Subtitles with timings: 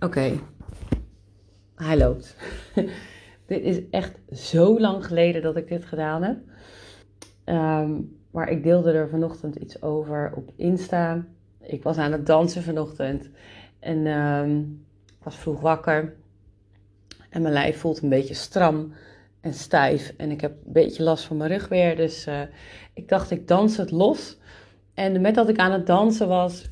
[0.00, 0.38] Oké,
[1.74, 2.36] hij loopt.
[3.46, 6.36] dit is echt zo lang geleden dat ik dit gedaan heb.
[7.44, 11.24] Ehm, maar ik deelde er vanochtend iets over op Insta.
[11.60, 13.30] Ik was aan het dansen vanochtend
[13.78, 14.62] en ehm,
[15.22, 16.14] was vroeg wakker.
[17.30, 18.92] En mijn lijf voelt een beetje stram
[19.40, 20.14] en stijf.
[20.16, 21.96] En ik heb een beetje last van mijn rug weer.
[21.96, 22.40] Dus uh,
[22.94, 24.38] ik dacht, ik dans het los.
[24.94, 26.70] En met dat ik aan het dansen was,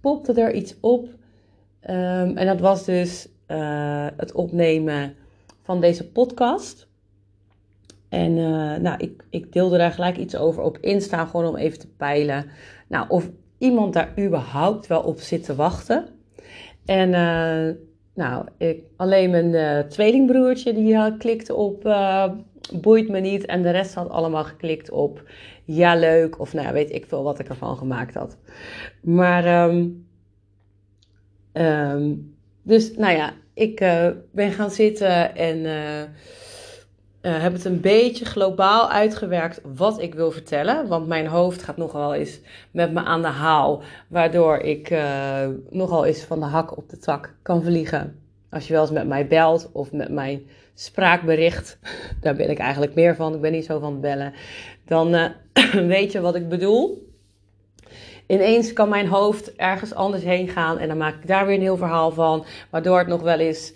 [0.00, 1.08] popte er iets op.
[1.90, 5.14] Um, en dat was dus uh, het opnemen
[5.62, 6.88] van deze podcast.
[8.08, 11.78] En uh, nou, ik, ik deelde daar gelijk iets over op Insta, gewoon om even
[11.78, 12.46] te peilen.
[12.88, 16.08] Nou, of iemand daar überhaupt wel op zit te wachten.
[16.84, 17.74] En uh,
[18.14, 21.84] nou, ik, alleen mijn tweelingbroertje die klikte op
[22.72, 23.46] boeit me niet.
[23.46, 25.22] En de rest had allemaal geklikt op
[25.64, 26.40] ja leuk.
[26.40, 28.36] Of nou weet ik veel wat ik ervan gemaakt had.
[29.02, 30.03] Maar um,
[31.54, 37.80] um, dus nou ja, ik uh, ben gaan zitten en uh, uh, heb het een
[37.80, 40.88] beetje globaal uitgewerkt wat ik wil vertellen.
[40.88, 43.82] Want mijn hoofd gaat nogal eens met me aan de haal.
[44.08, 44.94] Waardoor ik
[45.70, 48.18] nogal eens van de hak op de tak kan vliegen.
[48.50, 50.42] Als je wel eens met mij belt of met mijn
[50.74, 51.78] spraakbericht.
[52.20, 53.34] Daar ben ik eigenlijk meer van.
[53.34, 54.32] Ik ben niet zo van bellen.
[54.86, 55.32] Dan
[55.72, 57.13] weet je wat ik bedoel
[58.26, 61.60] ineens kan mijn hoofd ergens anders heen gaan en dan maak ik daar weer een
[61.60, 63.72] heel verhaal van, waardoor het nog wel eens,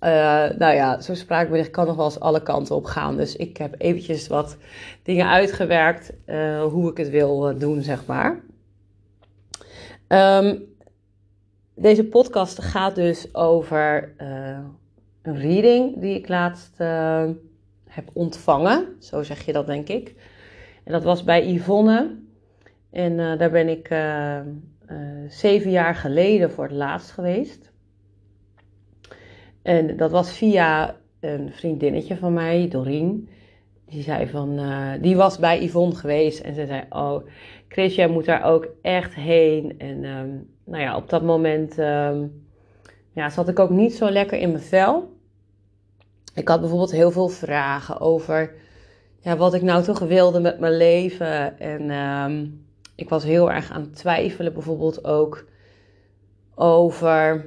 [0.00, 0.10] uh,
[0.58, 3.16] nou ja, zo'n spraakbericht kan nog wel eens alle kanten op gaan.
[3.16, 4.56] Dus ik heb eventjes wat
[5.02, 8.40] dingen uitgewerkt uh, hoe ik het wil uh, doen, zeg maar.
[10.08, 10.64] Um,
[11.74, 14.14] deze podcast gaat dus over
[15.22, 16.78] een reading die ik laatst
[17.88, 18.96] heb ontvangen.
[19.00, 20.14] Zo zeg je dat, denk ik.
[20.84, 22.26] En dat was bij Yvonne.
[22.90, 24.38] En uh, daar ben ik uh,
[24.90, 24.96] uh,
[25.28, 27.72] zeven jaar geleden voor het laatst geweest.
[29.62, 33.28] En dat was via een vriendinnetje van mij, Doreen.
[33.84, 34.60] Die zei van,
[35.00, 37.26] die was bij Yvonne geweest en ze zei, oh,
[37.68, 39.78] Chris, jij moet daar ook echt heen.
[39.78, 42.46] En um, nou ja, op dat moment um,
[43.12, 45.16] ja, zat ik ook niet zo lekker in mijn vel.
[46.34, 48.54] Ik had bijvoorbeeld heel veel vragen over
[49.20, 51.58] ja, wat ik nou toch wilde met mijn leven.
[51.58, 52.66] En um,
[52.98, 55.44] ik was heel erg aan twijfelen, bijvoorbeeld ook
[56.54, 57.46] over,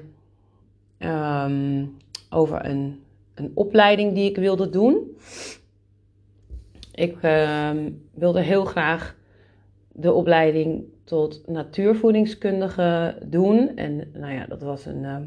[1.00, 1.98] um,
[2.30, 3.04] over een,
[3.36, 5.18] een opleiding die ik wilde doen.
[6.92, 9.16] Ik um, wilde heel graag
[9.92, 13.76] de opleiding tot natuurvoedingskundige doen.
[13.76, 15.18] En nou ja, dat was een, uh,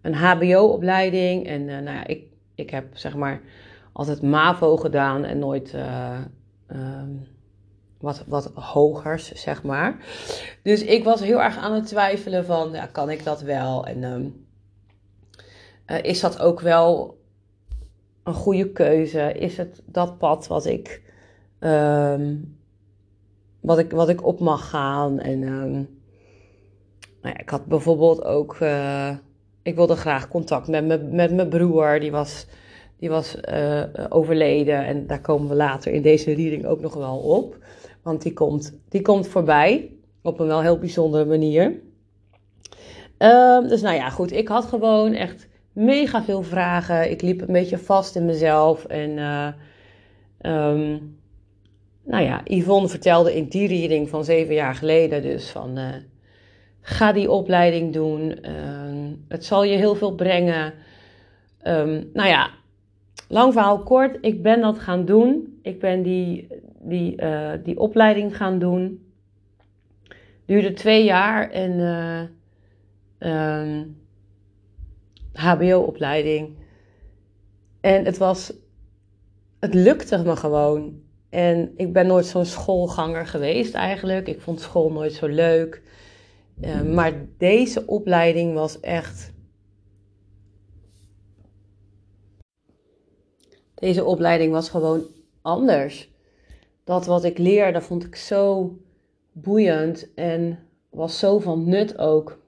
[0.00, 1.46] een HBO-opleiding.
[1.46, 2.22] En uh, nou ja, ik,
[2.54, 3.40] ik heb zeg maar
[3.92, 5.74] altijd MAVO gedaan en nooit.
[5.74, 6.18] Uh,
[8.00, 9.96] wat, wat hogers, zeg maar.
[10.62, 13.86] Dus ik was heel erg aan het twijfelen van, ja, kan ik dat wel?
[13.86, 14.46] En um,
[15.86, 17.18] uh, is dat ook wel
[18.24, 19.32] een goede keuze?
[19.32, 21.02] Is het dat pad wat ik,
[21.60, 22.58] um,
[23.60, 25.20] wat ik, wat ik op mag gaan?
[25.20, 25.72] En um,
[27.22, 29.10] nou ja, ik had bijvoorbeeld ook, uh,
[29.62, 32.46] ik wilde graag contact met, me, met mijn broer, die was...
[33.00, 37.18] Die was uh, overleden en daar komen we later in deze reading ook nog wel
[37.18, 37.56] op.
[38.02, 39.90] Want die komt, die komt voorbij
[40.22, 41.64] op een wel heel bijzondere manier.
[43.18, 44.32] Um, dus nou ja, goed.
[44.32, 47.10] Ik had gewoon echt mega veel vragen.
[47.10, 48.84] Ik liep een beetje vast in mezelf.
[48.84, 49.48] En uh,
[50.42, 51.16] um,
[52.04, 55.78] nou ja, Yvonne vertelde in die reading van zeven jaar geleden dus van...
[55.78, 55.88] Uh,
[56.80, 58.38] ga die opleiding doen.
[58.42, 60.72] Uh, het zal je heel veel brengen.
[62.12, 62.50] Nou ja,
[63.28, 64.18] lang verhaal kort.
[64.20, 65.58] Ik ben dat gaan doen.
[65.62, 66.48] Ik ben die
[66.80, 69.12] die, uh, die opleiding gaan doen.
[70.44, 71.78] Duurde twee jaar en
[73.20, 73.96] uh, um,
[75.32, 76.56] HBO-opleiding.
[77.80, 78.52] En het was,
[79.60, 81.02] het lukte me gewoon.
[81.28, 84.28] En ik ben nooit zo'n schoolganger geweest eigenlijk.
[84.28, 85.82] Ik vond school nooit zo leuk.
[86.60, 89.32] Uh, maar deze opleiding was echt.
[93.74, 95.06] Deze opleiding was gewoon
[95.42, 96.10] anders
[96.88, 98.76] dat wat ik leerde vond ik zo
[99.32, 100.58] boeiend en
[100.90, 102.38] was zo van nut ook.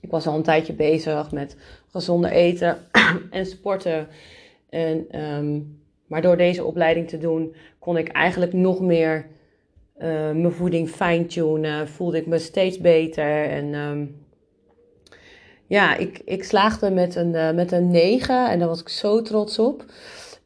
[0.00, 1.56] Ik was al een tijdje bezig met
[1.86, 2.78] gezonde eten
[3.30, 4.08] en sporten.
[4.68, 9.26] En, um, maar door deze opleiding te doen, kon ik eigenlijk nog meer
[9.98, 11.88] uh, mijn voeding fine-tunen.
[11.88, 13.44] Voelde ik me steeds beter.
[13.44, 14.24] En um,
[15.66, 19.22] ja, ik, ik slaagde met een, uh, met een 9 en daar was ik zo
[19.22, 19.84] trots op.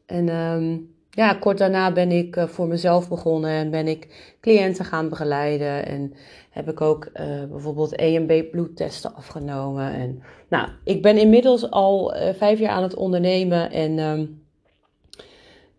[0.05, 4.85] En um, ja, kort daarna ben ik uh, voor mezelf begonnen en ben ik cliënten
[4.85, 5.85] gaan begeleiden.
[5.85, 6.13] En
[6.49, 9.93] heb ik ook uh, bijvoorbeeld EMB bloedtesten afgenomen.
[9.93, 13.71] En nou, ik ben inmiddels al uh, vijf jaar aan het ondernemen.
[13.71, 14.43] En um,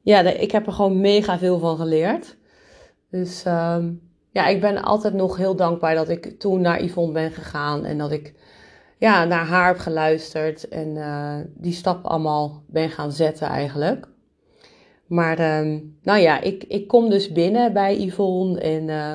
[0.00, 2.36] ja, ik heb er gewoon mega veel van geleerd.
[3.10, 7.30] Dus um, ja, ik ben altijd nog heel dankbaar dat ik toen naar Yvonne ben
[7.30, 7.84] gegaan.
[7.84, 8.34] En dat ik
[8.98, 10.68] ja, naar haar heb geluisterd.
[10.68, 14.08] En die stap allemaal ben gaan zetten eigenlijk.
[15.10, 19.14] Maar um, nou ja, ik, ik kom dus binnen bij Yvonne en uh,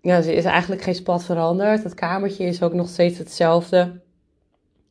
[0.00, 1.82] ja, ze is eigenlijk geen spat veranderd.
[1.82, 4.00] Het kamertje is ook nog steeds hetzelfde.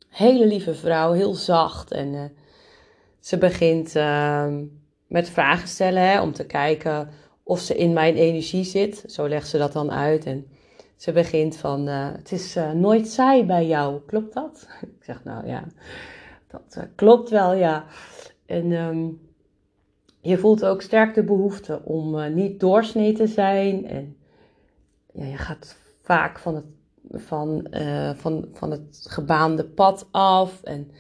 [0.10, 1.92] Hele lieve vrouw, heel zacht.
[1.92, 2.24] En uh,
[3.20, 4.48] ze begint uh,
[5.08, 7.10] met vragen stellen hè, om te kijken
[7.44, 9.04] of ze in mijn energie zit.
[9.08, 10.26] Zo legt ze dat dan uit.
[10.26, 10.48] En
[10.96, 14.68] ze begint van, uh, het is nooit saai bij jou, klopt dat?
[14.98, 15.64] Ik zeg, nou ja,
[16.48, 17.86] dat klopt wel, ja.
[18.46, 18.72] En...
[18.72, 19.30] Um,
[20.22, 23.88] je voelt ook sterk de behoefte om uh, niet doorsnee te zijn.
[23.88, 24.18] En
[25.14, 26.66] ja, je gaat vaak van het,
[27.12, 30.64] van, uh, van, van het gebaande pad af.
[30.64, 30.92] En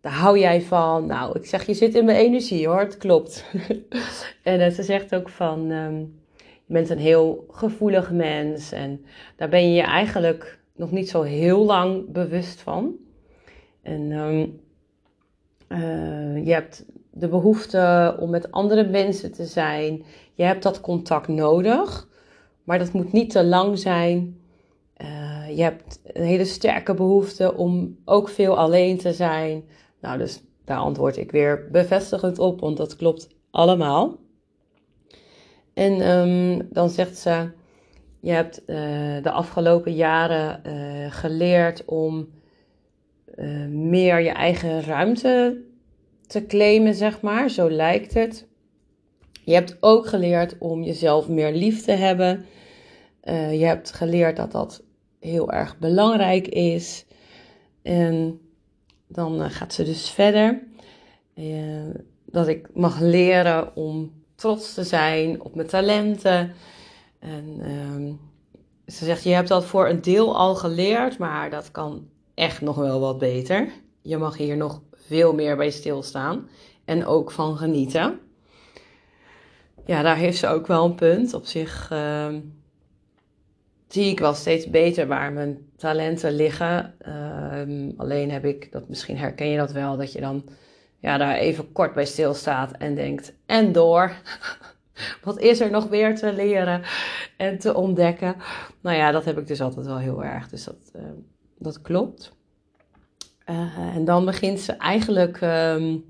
[0.00, 1.06] daar hou jij van.
[1.06, 3.44] Nou, ik zeg, je zit in mijn energie hoor, het klopt.
[4.42, 8.72] en ze zegt ook van, um, je bent een heel gevoelig mens.
[8.72, 9.04] En
[9.36, 12.94] daar ben je je eigenlijk nog niet zo heel lang bewust van.
[13.82, 14.60] En um,
[16.44, 20.04] je hebt de behoefte om met andere mensen te zijn.
[20.34, 22.08] Je hebt dat contact nodig,
[22.64, 24.40] maar dat moet niet te lang zijn.
[24.96, 29.64] Uh, je hebt een hele sterke behoefte om ook veel alleen te zijn.
[30.00, 34.16] Nou, dus daar antwoord ik weer bevestigend op, want dat klopt allemaal.
[35.74, 37.50] En um, dan zegt ze:
[38.20, 38.76] Je hebt uh,
[39.22, 42.28] de afgelopen jaren uh, geleerd om
[43.68, 45.62] meer je eigen ruimte
[46.32, 47.50] te claimen, zeg maar.
[47.50, 48.46] Zo lijkt het.
[49.44, 52.44] Je hebt ook geleerd om jezelf meer lief te hebben.
[53.24, 54.82] Uh, je hebt geleerd dat dat
[55.20, 57.04] heel erg belangrijk is.
[57.82, 58.40] En
[59.06, 60.62] dan uh, gaat ze dus verder.
[61.34, 61.94] Uh,
[62.26, 66.52] dat ik mag leren om trots te zijn op mijn talenten.
[67.18, 68.12] En ehm,
[68.86, 72.76] ze zegt: Je hebt dat voor een deel al geleerd, maar dat kan echt nog
[72.76, 73.68] wel wat beter.
[74.02, 74.82] Je mag hier nog
[75.12, 76.48] veel meer bij stilstaan
[76.84, 78.18] en ook van genieten.
[79.86, 81.34] Ja, daar heeft ze ook wel een punt.
[81.34, 82.34] Op zich uh,
[83.88, 86.94] zie ik wel steeds beter waar mijn talenten liggen.
[87.08, 90.44] Uh, alleen heb ik, dat misschien herken je dat wel, dat je dan
[90.98, 94.12] ja, daar even kort bij stilstaat en denkt, en door.
[95.24, 96.82] Wat is er nog weer te leren
[97.36, 98.36] en te ontdekken?
[98.80, 100.48] Nou ja, dat heb ik dus altijd wel heel erg.
[100.48, 101.02] Dus dat, uh,
[101.58, 102.32] dat klopt.
[103.50, 106.04] Uh, en dan begint ze eigenlijk um,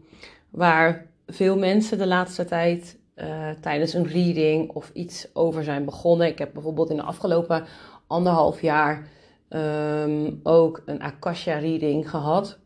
[0.50, 6.26] waar veel mensen de laatste tijd uh, tijdens een reading of iets over zijn begonnen.
[6.26, 7.64] Ik heb bijvoorbeeld in de afgelopen
[8.06, 9.08] anderhalf jaar
[9.48, 12.58] um, ook een Akasha reading gehad.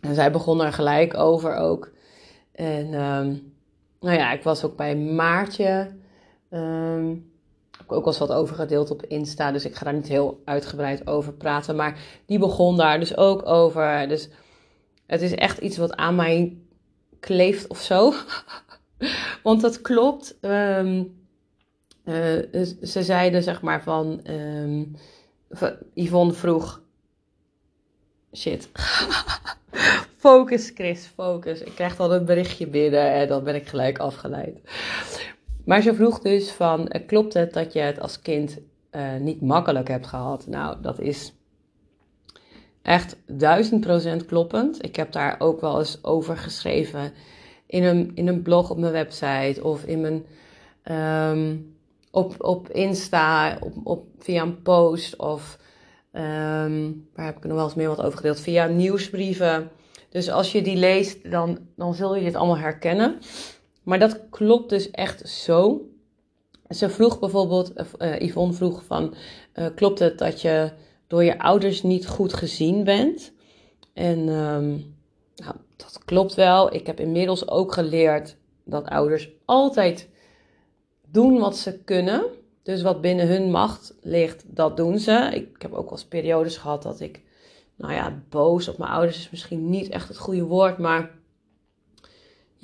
[0.00, 1.92] En zij begon er gelijk over ook.
[2.52, 3.52] En um,
[4.00, 5.90] nou ja, ik was ook bij Maartje.
[6.50, 7.32] Um,
[7.78, 9.52] heb ook eens wat over gedeeld op Insta.
[9.52, 11.76] Dus ik ga daar niet heel uitgebreid over praten.
[11.76, 14.08] Maar die begon daar dus ook over.
[14.08, 14.28] Dus
[15.06, 16.56] het is echt iets wat aan mij
[17.20, 18.12] kleeft of zo.
[19.42, 20.36] Want dat klopt.
[20.40, 21.22] Um,
[22.04, 24.20] uh, ze zeiden zeg maar van.
[24.26, 24.96] Um,
[25.94, 26.82] Yvonne vroeg.
[28.32, 28.68] Shit.
[30.24, 31.60] focus, Chris, focus.
[31.60, 34.58] Ik krijg dan een berichtje binnen en dan ben ik gelijk afgeleid.
[35.64, 38.58] Maar ze vroeg dus van, eh, klopt het dat je het als kind
[38.92, 40.46] uh, niet makkelijk hebt gehad?
[40.46, 41.32] Nou, dat is
[42.82, 44.84] echt duizend procent kloppend.
[44.84, 47.12] Ik heb daar ook wel eens over geschreven
[47.66, 50.24] in een, in een blog op mijn website of in mijn,
[51.32, 51.76] um,
[52.10, 55.58] op, op Insta, op, op, via een post of
[56.12, 58.40] um, waar heb ik nog wel eens meer wat over gedeeld?
[58.40, 59.70] Via nieuwsbrieven.
[60.08, 63.18] Dus als je die leest, dan, dan zul je het allemaal herkennen.
[63.84, 65.88] Maar dat klopt dus echt zo.
[66.68, 69.14] Ze vroeg bijvoorbeeld, uh, Yvonne vroeg van,
[69.54, 70.70] uh, klopt het dat je
[71.06, 73.32] door je ouders niet goed gezien bent?
[73.92, 74.94] En um,
[75.36, 76.74] nou, dat klopt wel.
[76.74, 80.08] Ik heb inmiddels ook geleerd dat ouders altijd
[81.10, 82.24] doen wat ze kunnen.
[82.62, 85.30] Dus wat binnen hun macht ligt, dat doen ze.
[85.32, 87.22] Ik heb ook wel eens periodes gehad dat ik,
[87.76, 91.10] nou ja, boos op mijn ouders is misschien niet echt het goede woord, maar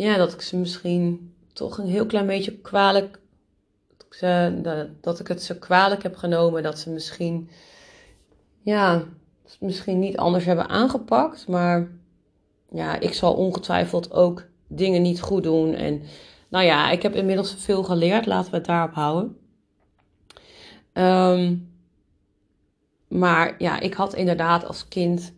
[0.03, 3.21] ja, dat ik ze misschien toch een heel klein beetje kwalijk.
[3.97, 4.61] Dat ik, ze,
[5.01, 7.51] dat ik het zo kwalijk heb genomen dat ze misschien.
[8.61, 9.05] Ja,
[9.59, 11.49] misschien niet anders hebben aangepakt.
[11.49, 11.89] Maar
[12.71, 15.75] ja, ik zal ongetwijfeld ook dingen niet goed doen.
[15.75, 16.03] En
[16.49, 18.27] nou ja, ik heb inmiddels veel geleerd.
[18.27, 19.37] Laten we het daarop houden.
[20.93, 21.57] Ehm,
[23.09, 25.33] maar ja, ik had inderdaad als kind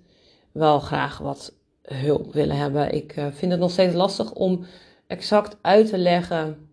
[0.53, 1.53] wel graag wat
[1.83, 2.93] hulp willen hebben.
[2.93, 4.65] Ik uh, vind het nog steeds lastig om
[5.07, 6.69] exact uit te leggen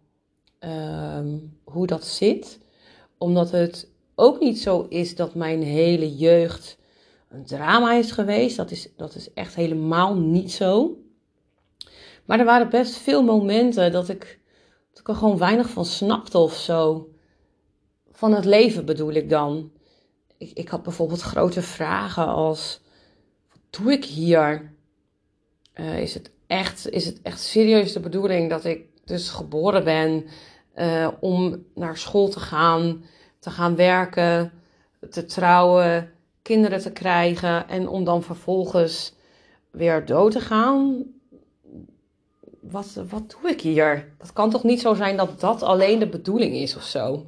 [0.60, 2.60] ehm, hoe dat zit.
[3.18, 6.78] Omdat het ook niet zo is dat mijn hele jeugd
[7.30, 8.58] een drama is geweest.
[8.58, 10.98] Dat is, dat is echt helemaal niet zo.
[12.26, 14.40] Maar er waren best veel momenten dat ik,
[14.90, 17.10] dat ik er gewoon weinig van snapte of zo.
[18.12, 19.72] Van het leven bedoel ik dan.
[20.38, 22.82] Ik, ik had bijvoorbeeld grote vragen als:
[23.50, 24.78] wat doe ik hier?
[25.80, 30.26] Uh, is, het echt, is het echt serieus de bedoeling dat ik dus geboren ben
[30.76, 33.04] uh, om naar school te gaan,
[33.40, 34.52] te gaan werken,
[35.10, 39.14] te trouwen, kinderen te krijgen en om dan vervolgens
[39.72, 41.04] weer dood te gaan?
[42.60, 44.14] Wat, wat doe ik hier?
[44.18, 47.26] Dat kan toch niet zo zijn dat dat alleen de bedoeling is of zo?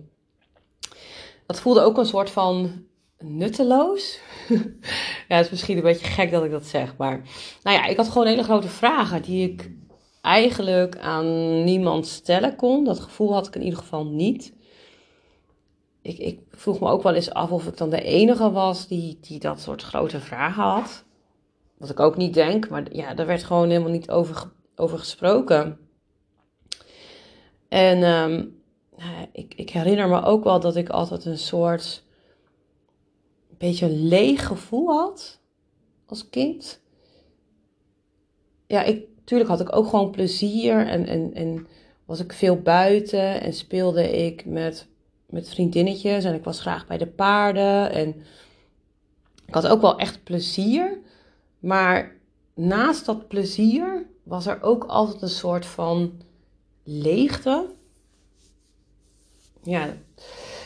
[1.45, 2.85] Dat voelde ook een soort van
[3.19, 4.19] nutteloos.
[5.27, 6.97] ja, het is misschien een beetje gek dat ik dat zeg.
[6.97, 7.21] Maar
[7.63, 9.71] nou ja, ik had gewoon hele grote vragen die ik
[10.21, 12.83] eigenlijk aan niemand stellen kon.
[12.83, 14.53] Dat gevoel had ik in ieder geval niet.
[16.01, 19.17] Ik, ik vroeg me ook wel eens af of ik dan de enige was die,
[19.21, 21.03] die dat soort grote vragen had.
[21.77, 25.79] Wat ik ook niet denk, maar ja, daar werd gewoon helemaal niet over, over gesproken.
[27.69, 28.61] En um,
[29.31, 32.03] ik, ik herinner me ook wel dat ik altijd een soort
[33.61, 35.39] beetje een leeg gevoel had
[36.05, 36.81] als kind.
[38.67, 41.67] Ja, ik, tuurlijk had ik ook gewoon plezier en, en, en
[42.05, 44.87] was ik veel buiten en speelde ik met,
[45.25, 48.15] met vriendinnetjes en ik was graag bij de paarden en
[49.45, 50.99] ik had ook wel echt plezier.
[51.59, 52.15] Maar
[52.53, 56.21] naast dat plezier was er ook altijd een soort van
[56.83, 57.65] leegte.
[59.63, 59.93] Ja,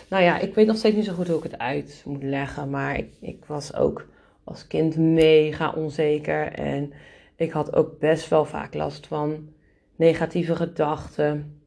[0.10, 2.70] nou ja, ik weet nog steeds niet zo goed hoe ik het uit moet leggen.
[2.70, 4.08] Maar ik, ik was ook
[4.44, 6.52] als kind mega onzeker.
[6.52, 6.94] En
[7.36, 9.50] ik had ook best wel vaak last van
[9.96, 11.60] negatieve gedachten.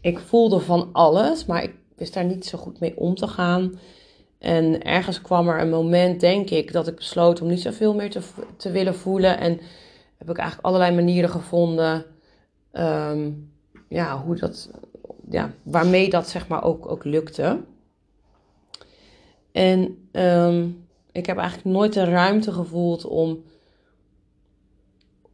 [0.00, 3.78] Ik voelde van alles, maar ik wist daar niet zo goed mee om te gaan.
[4.38, 8.10] En ergens kwam er een moment, denk ik, dat ik besloot om niet zoveel meer
[8.10, 8.20] te,
[8.56, 9.38] te willen voelen.
[9.38, 9.60] En
[10.18, 12.04] heb ik eigenlijk allerlei manieren gevonden
[12.72, 13.52] um,
[13.88, 14.70] ja, hoe dat,
[15.32, 17.60] ja, waarmee dat zeg maar ook, ook lukte.
[19.52, 23.42] En um, ik heb eigenlijk nooit de ruimte gevoeld om,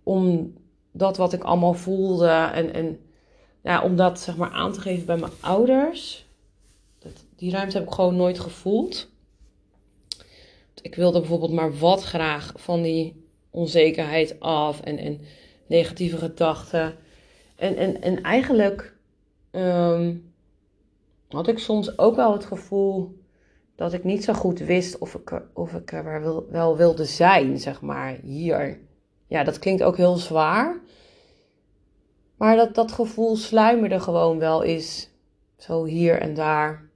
[0.02, 0.54] om
[0.92, 3.00] dat wat ik allemaal voelde en, en
[3.62, 6.26] ja, om dat zeg maar aan te geven bij mijn ouders.
[6.98, 9.08] Dat, die ruimte heb ik gewoon nooit gevoeld.
[10.82, 15.20] Ik wilde bijvoorbeeld maar wat graag van die onzekerheid af en, en
[15.66, 16.94] negatieve gedachten.
[17.56, 18.96] En, en, en eigenlijk
[19.58, 20.32] um,
[21.28, 23.18] had ik soms ook wel het gevoel
[23.76, 27.58] dat ik niet zo goed wist of ik, of ik er wel, wel wilde zijn,
[27.58, 28.80] zeg maar, hier.
[29.26, 30.80] Ja, dat klinkt ook heel zwaar.
[32.36, 35.10] Maar dat, dat gevoel sluimerde gewoon wel eens
[35.56, 36.88] zo hier en daar.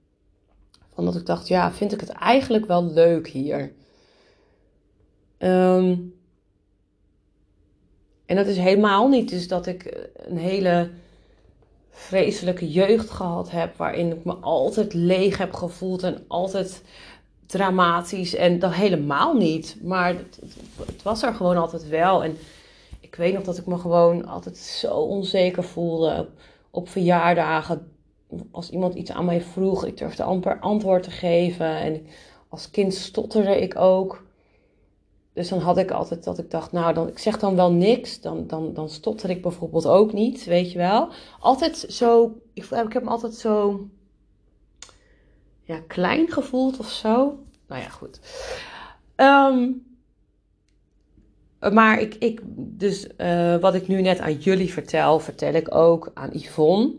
[0.94, 3.72] Van dat ik dacht, ja, vind ik het eigenlijk wel leuk hier?
[5.38, 6.14] Um,
[8.26, 10.90] en dat is helemaal niet dus dat ik een hele
[11.92, 16.82] vreselijke jeugd gehad heb, waarin ik me altijd leeg heb gevoeld en altijd
[17.46, 18.34] dramatisch.
[18.34, 19.76] En dat helemaal niet.
[19.82, 20.38] Maar het,
[20.86, 22.24] het, was er gewoon altijd wel.
[22.24, 22.36] En
[23.00, 26.28] ik weet nog dat ik me gewoon altijd zo onzeker voelde op,
[26.70, 27.90] op verjaardagen.
[28.50, 31.76] Als iemand iets aan mij vroeg, ik durfde amper antwoord te geven.
[31.76, 32.06] En
[32.48, 34.24] als kind stotterde ik ook.
[35.34, 38.20] Dus dan had ik altijd dat ik dacht, nou, dan, ik zeg dan wel niks.
[38.20, 41.08] Dan, dan, dan stotter ik bijvoorbeeld ook niet, weet je wel.
[41.40, 43.86] Altijd zo, ik, ik heb me altijd zo
[45.62, 47.38] ja, klein gevoeld of zo.
[47.66, 48.20] Nou ja, goed.
[49.14, 49.70] Ehm,
[51.74, 56.10] maar ik, ik dus uh, wat ik nu net aan jullie vertel, vertel ik ook
[56.14, 56.94] aan Yvonne.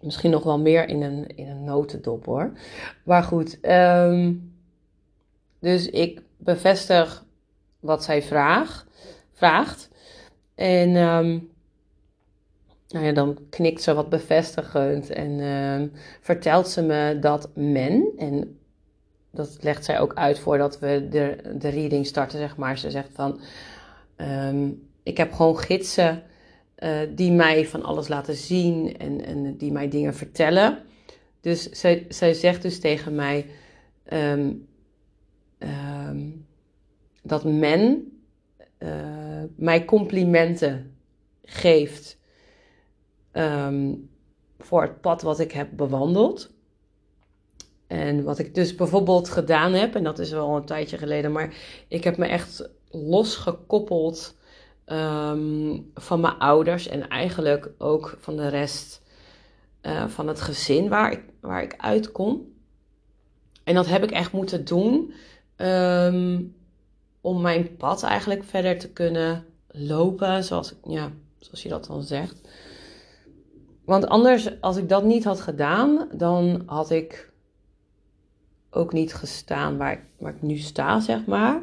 [0.00, 2.52] Misschien nog wel meer in een, in een notendop hoor.
[3.04, 4.52] Maar goed, um,
[5.58, 7.24] dus ik bevestig
[7.80, 8.86] wat zij vraag,
[9.32, 9.88] vraagt.
[10.54, 11.50] En um,
[12.88, 18.58] nou ja, dan knikt ze wat bevestigend en um, vertelt ze me dat men, en
[19.30, 22.78] dat legt zij ook uit voordat we de, de reading starten, zeg maar.
[22.78, 23.40] Ze zegt van,
[24.16, 26.22] um, ik heb gewoon gidsen
[26.78, 30.78] uh, die mij van alles laten zien en, en die mij dingen vertellen.
[31.40, 33.46] Dus zij, zij zegt dus tegen mij,
[34.12, 34.68] um,
[37.28, 38.12] dat men
[38.78, 40.96] uh, mij complimenten
[41.44, 42.18] geeft
[43.30, 43.94] ehm,
[44.58, 46.50] voor het pad wat ik heb bewandeld.
[47.86, 51.54] En wat ik dus bijvoorbeeld gedaan heb, en dat is wel een tijdje geleden, maar
[51.88, 54.36] ik heb me echt losgekoppeld
[54.86, 59.02] um, van mijn ouders en eigenlijk ook van de rest
[59.82, 62.52] uh, van het gezin waar ik, waar ik uitkom.
[63.64, 65.12] En dat heb ik echt moeten doen
[65.56, 66.56] um,
[67.20, 72.40] om mijn pad eigenlijk verder te kunnen lopen, zoals, ja, zoals je dat dan zegt.
[73.84, 77.30] Want anders, als ik dat niet had gedaan, dan had ik
[78.70, 81.62] ook niet gestaan waar ik, waar ik nu sta, zeg maar.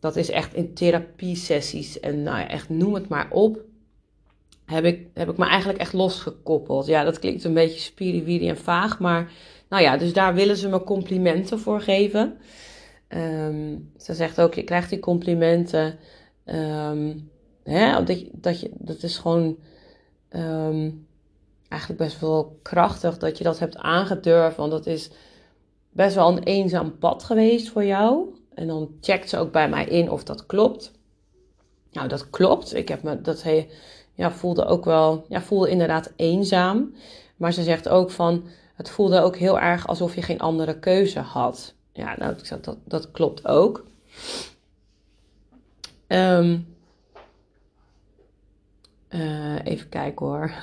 [0.00, 3.60] Dat is echt in therapie-sessies en nou ja, echt noem het maar op.
[4.64, 6.86] Heb ik, heb ik me eigenlijk echt losgekoppeld.
[6.86, 9.32] Ja, dat klinkt een beetje spiriwiri en vaag, maar
[9.68, 12.38] nou ja, dus daar willen ze me complimenten voor geven.
[13.08, 15.98] Um, ze zegt ook, je krijgt die complimenten.
[16.44, 17.30] Um,
[17.62, 19.56] hè, dat, dat, dat is gewoon
[20.30, 21.06] um,
[21.68, 24.56] eigenlijk best wel krachtig dat je dat hebt aangedurfd.
[24.56, 25.10] Want dat is
[25.90, 28.34] best wel een eenzaam pad geweest voor jou.
[28.54, 30.92] En dan checkt ze ook bij mij in of dat klopt.
[31.92, 32.74] Nou, dat klopt.
[32.74, 33.44] Ik heb me, dat
[34.14, 36.94] ja, voelde ook wel, ja, voelde inderdaad eenzaam.
[37.36, 38.44] Maar ze zegt ook van,
[38.74, 41.74] het voelde ook heel erg alsof je geen andere keuze had.
[41.94, 43.86] Ja, nou, ik zeg, dat, dat klopt ook.
[46.08, 46.76] Um,
[49.08, 50.52] uh, even kijken hoor.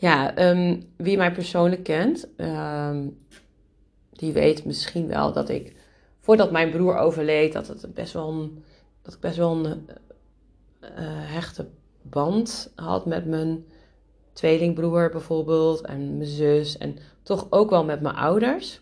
[0.00, 3.26] Ja, um, wie mij persoonlijk kent, um,
[4.10, 5.76] die weet misschien wel dat ik,
[6.20, 8.64] voordat mijn broer overleed, dat, het best wel een,
[9.02, 9.88] dat ik best wel een
[10.82, 10.88] uh,
[11.32, 11.68] hechte
[12.10, 13.64] band had met mijn
[14.32, 18.80] tweelingbroer bijvoorbeeld en mijn zus en toch ook wel met mijn ouders.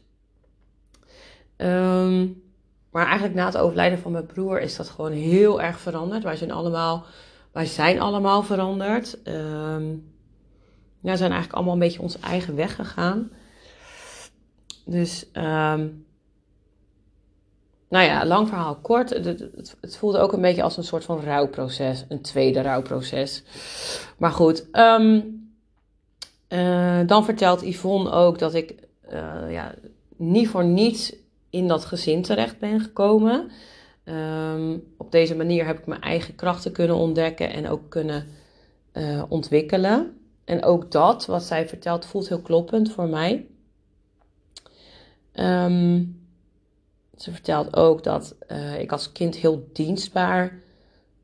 [1.56, 2.42] Um,
[2.90, 6.22] maar eigenlijk na het overlijden van mijn broer is dat gewoon heel erg veranderd.
[6.22, 7.04] Wij zijn allemaal,
[7.52, 9.18] wij zijn allemaal veranderd.
[9.24, 10.14] Um,
[11.02, 13.30] zijn eigenlijk allemaal een beetje onze eigen weg gegaan.
[14.84, 16.05] Dus, um,
[17.88, 19.10] nou ja, lang verhaal kort.
[19.10, 19.26] Het,
[19.80, 22.04] het, voelde ook een beetje als een soort van rouwproces.
[22.08, 23.42] Een tweede rouwproces.
[24.16, 25.34] Maar goed, um,
[26.48, 28.74] uh, dan vertelt Yvonne ook dat ik
[29.12, 29.74] uh, ja,
[30.16, 31.14] niet voor niets
[31.50, 33.50] in dat gezin terecht ben gekomen.
[34.04, 38.26] Um, op deze manier heb ik mijn eigen krachten kunnen ontdekken en ook kunnen
[38.92, 40.18] uh, ontwikkelen.
[40.44, 43.46] En ook dat, wat zij vertelt, voelt heel kloppend voor mij.
[45.34, 46.25] Um,
[47.16, 50.58] ze vertelt ook dat uh, ik als kind heel dienstbaar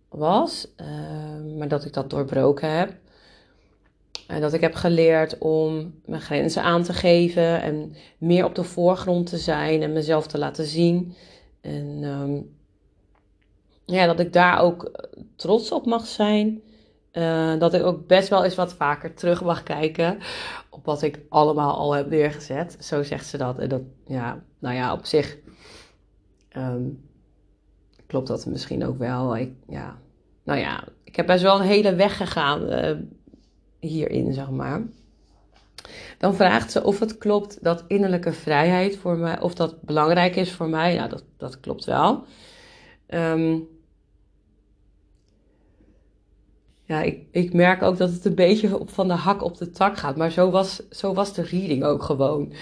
[0.09, 2.95] was, uh, maar dat ik dat doorbroken heb.
[4.27, 8.65] En dat ik heb geleerd om mijn grenzen aan te geven en meer op de
[8.65, 11.15] voorgrond te zijn en mezelf te laten zien.
[11.61, 12.57] En um,
[13.85, 16.63] ja, dat ik daar ook trots op mag zijn.
[17.13, 20.19] Uh, dat ik ook best wel eens wat vaker terug mag kijken
[20.71, 22.77] op wat ik allemaal al heb neergezet.
[22.81, 23.59] Zo zegt ze dat.
[23.59, 25.37] En dat, ja, nou ja, op zich
[26.57, 27.11] um,
[28.07, 29.37] klopt dat misschien ook wel.
[29.37, 29.99] Ik, ja,
[30.43, 32.97] nou ja, ik heb best wel een hele weg gegaan uh,
[33.79, 34.83] hierin, zeg maar.
[36.19, 40.53] Dan vraagt ze of het klopt dat innerlijke vrijheid voor mij, of dat belangrijk is
[40.53, 40.97] voor mij.
[40.97, 42.25] Nou, dat, dat klopt wel.
[43.09, 43.69] Um,
[46.83, 49.97] ja, ik, ik merk ook dat het een beetje van de hak op de tak
[49.97, 50.17] gaat.
[50.17, 52.53] Maar zo was, zo was de reading ook gewoon.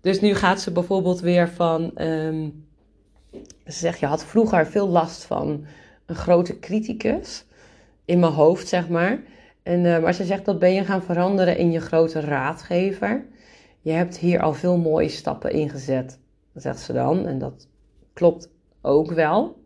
[0.00, 2.02] Dus nu gaat ze bijvoorbeeld weer van.
[2.02, 2.67] Um,
[3.64, 5.64] ze zegt, je had vroeger veel last van
[6.06, 7.44] een grote criticus.
[8.04, 9.22] In mijn hoofd, zeg maar.
[9.62, 13.26] En, uh, maar ze zegt, dat ben je gaan veranderen in je grote raadgever.
[13.80, 16.18] Je hebt hier al veel mooie stappen ingezet,
[16.54, 17.26] zegt ze dan.
[17.26, 17.68] En dat
[18.12, 19.56] klopt ook wel.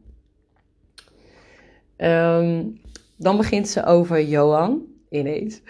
[1.96, 2.80] Um,
[3.16, 5.60] dan begint ze over Johan, ineens.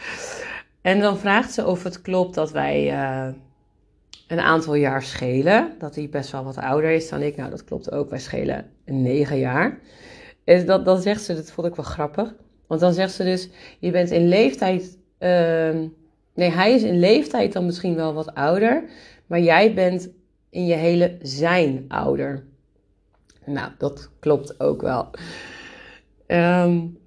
[0.81, 3.35] En dan vraagt ze of het klopt dat wij uh,
[4.33, 5.75] een aantal jaar schelen.
[5.79, 7.37] Dat hij best wel wat ouder is dan ik.
[7.37, 8.11] Nou, dat klopt ook.
[8.11, 9.79] Wij schelen negen jaar.
[10.45, 12.35] En dat, dan zegt ze, dat vond ik wel grappig.
[12.67, 14.99] Want dan zegt ze dus, je bent in leeftijd...
[15.19, 15.29] Uh,
[16.35, 18.85] nee, hij is in leeftijd dan misschien wel wat ouder.
[19.27, 20.09] Maar jij bent
[20.51, 22.45] in je hele zijn ouder.
[23.45, 25.11] Nou, dat klopt ook wel.
[26.27, 27.01] Um,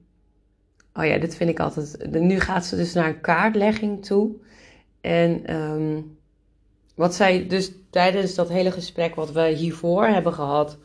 [0.97, 2.11] Oh ja, dit vind ik altijd.
[2.11, 4.31] Nu gaat ze dus naar een kaartlegging toe.
[5.01, 6.17] En um,
[6.95, 10.77] wat zij dus tijdens dat hele gesprek wat we hiervoor hebben gehad,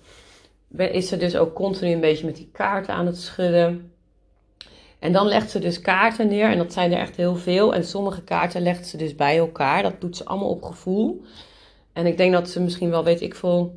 [0.76, 3.92] is ze dus ook continu een beetje met die kaarten aan het schudden.
[4.98, 7.74] En dan legt ze dus kaarten neer, en dat zijn er echt heel veel.
[7.74, 9.82] En sommige kaarten legt ze dus bij elkaar.
[9.82, 11.22] Dat doet ze allemaal op gevoel.
[11.92, 13.74] En ik denk dat ze misschien wel, weet ik veel,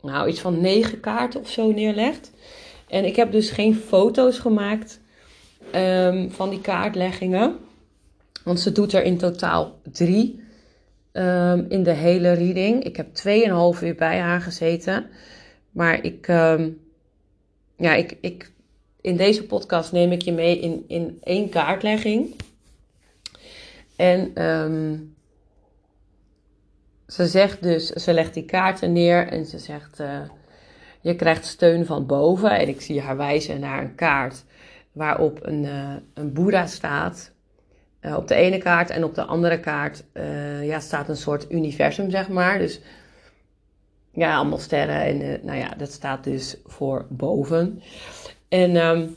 [0.00, 2.32] nou iets van negen kaarten of zo neerlegt.
[2.88, 5.00] En ik heb dus geen foto's gemaakt
[5.74, 7.56] um, van die kaartleggingen.
[8.44, 10.41] Want ze doet er in totaal drie
[11.12, 12.84] um, in de hele reading.
[12.84, 15.06] Ik heb 2,5 uur bij haar gezeten.
[15.70, 16.80] Maar ik, um,
[17.76, 18.52] ja, ik, ik,
[19.00, 22.34] in deze podcast neem ik je mee in, in één kaartlegging.
[23.96, 25.14] En um,
[27.06, 30.20] ze zegt dus, ze legt die kaarten neer en ze zegt, uh,
[31.00, 32.50] je krijgt steun van boven.
[32.50, 34.44] En ik zie haar wijzen naar een kaart
[34.92, 37.32] waarop een, uh, een Boeddha staat.
[38.02, 40.04] Uh, op de ene kaart en op de andere kaart
[40.62, 42.58] ja, staat een soort universum, zeg maar.
[42.58, 42.80] Dus
[44.12, 45.00] ja, allemaal sterren.
[45.00, 47.82] En nou ja, dat staat dus voor boven.
[48.48, 49.16] En um,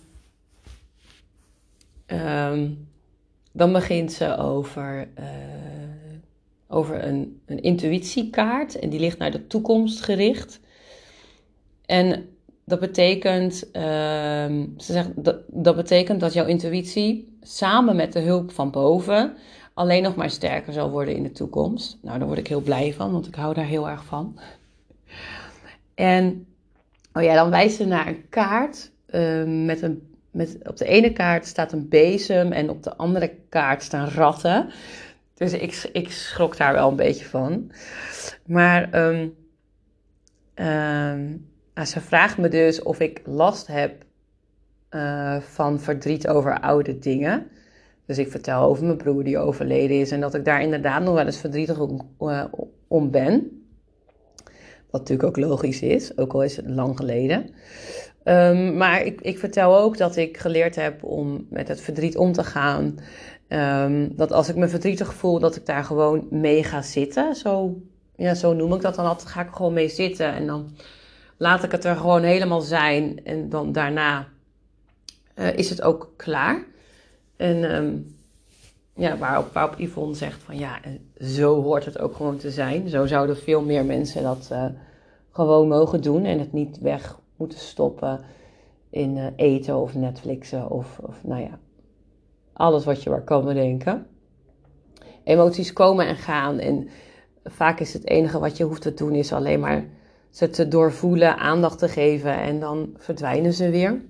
[2.07, 2.87] um,
[3.51, 5.07] dan begint ze over,
[6.67, 8.79] over een, een intuïtiekaart.
[8.79, 10.59] En die ligt naar de toekomst gericht.
[11.85, 12.34] En
[12.65, 13.83] dat betekent, uh,
[14.77, 19.33] ze zegt, dat, dat betekent dat jouw intuïtie samen met de hulp van boven
[19.73, 21.97] alleen nog maar sterker zal worden in de toekomst.
[22.01, 24.39] Nou, daar word ik heel blij van, want ik hou daar heel erg van.
[25.93, 26.45] En
[27.13, 31.13] oh ja, dan wijst ze naar een kaart uh, met een met, op de ene
[31.13, 34.69] kaart staat een bezem en op de andere kaart staan ratten.
[35.33, 37.71] Dus ik, ik schrok daar wel een beetje van.
[38.45, 39.35] Maar um,
[41.83, 44.03] ze vraagt me dus of ik last heb
[44.91, 47.47] uh, van verdriet over oude dingen.
[48.05, 51.13] Dus ik vertel over mijn broer die overleden is en dat ik daar inderdaad nog
[51.13, 52.43] wel eens verdrietig om, uh,
[52.87, 53.63] om ben.
[54.89, 57.49] Wat natuurlijk ook logisch is, ook al is het lang geleden.
[58.23, 62.31] Um, maar ik, ik, vertel ook dat ik geleerd heb om met het verdriet om
[62.31, 62.99] te gaan.
[63.47, 67.35] Um, dat als ik me verdrietig voel, dat ik daar gewoon mee ga zitten.
[67.35, 67.81] Zo,
[68.15, 69.29] ja, zo noem ik dat dan altijd.
[69.29, 70.69] Ga ik gewoon mee zitten en dan
[71.37, 73.25] laat ik het er gewoon helemaal zijn.
[73.25, 74.27] En dan daarna
[75.35, 76.65] uh, is het ook klaar.
[77.35, 78.15] En um,
[78.95, 80.79] ja, waarop, waarop Yvonne zegt van ja,
[81.19, 82.89] zo hoort het ook gewoon te zijn.
[82.89, 84.65] Zo zouden veel meer mensen dat uh,
[85.31, 88.19] gewoon mogen doen en het niet weg moeten stoppen
[88.89, 91.59] in uh, eten of Netflixen of, of nou ja,
[92.53, 94.07] alles wat je maar kan bedenken.
[95.23, 96.89] Emoties komen en gaan en
[97.43, 99.85] vaak is het enige wat je hoeft te doen is alleen maar
[100.35, 104.01] ze te doorvoelen, aandacht te geven en dan verdwijnen ze weer.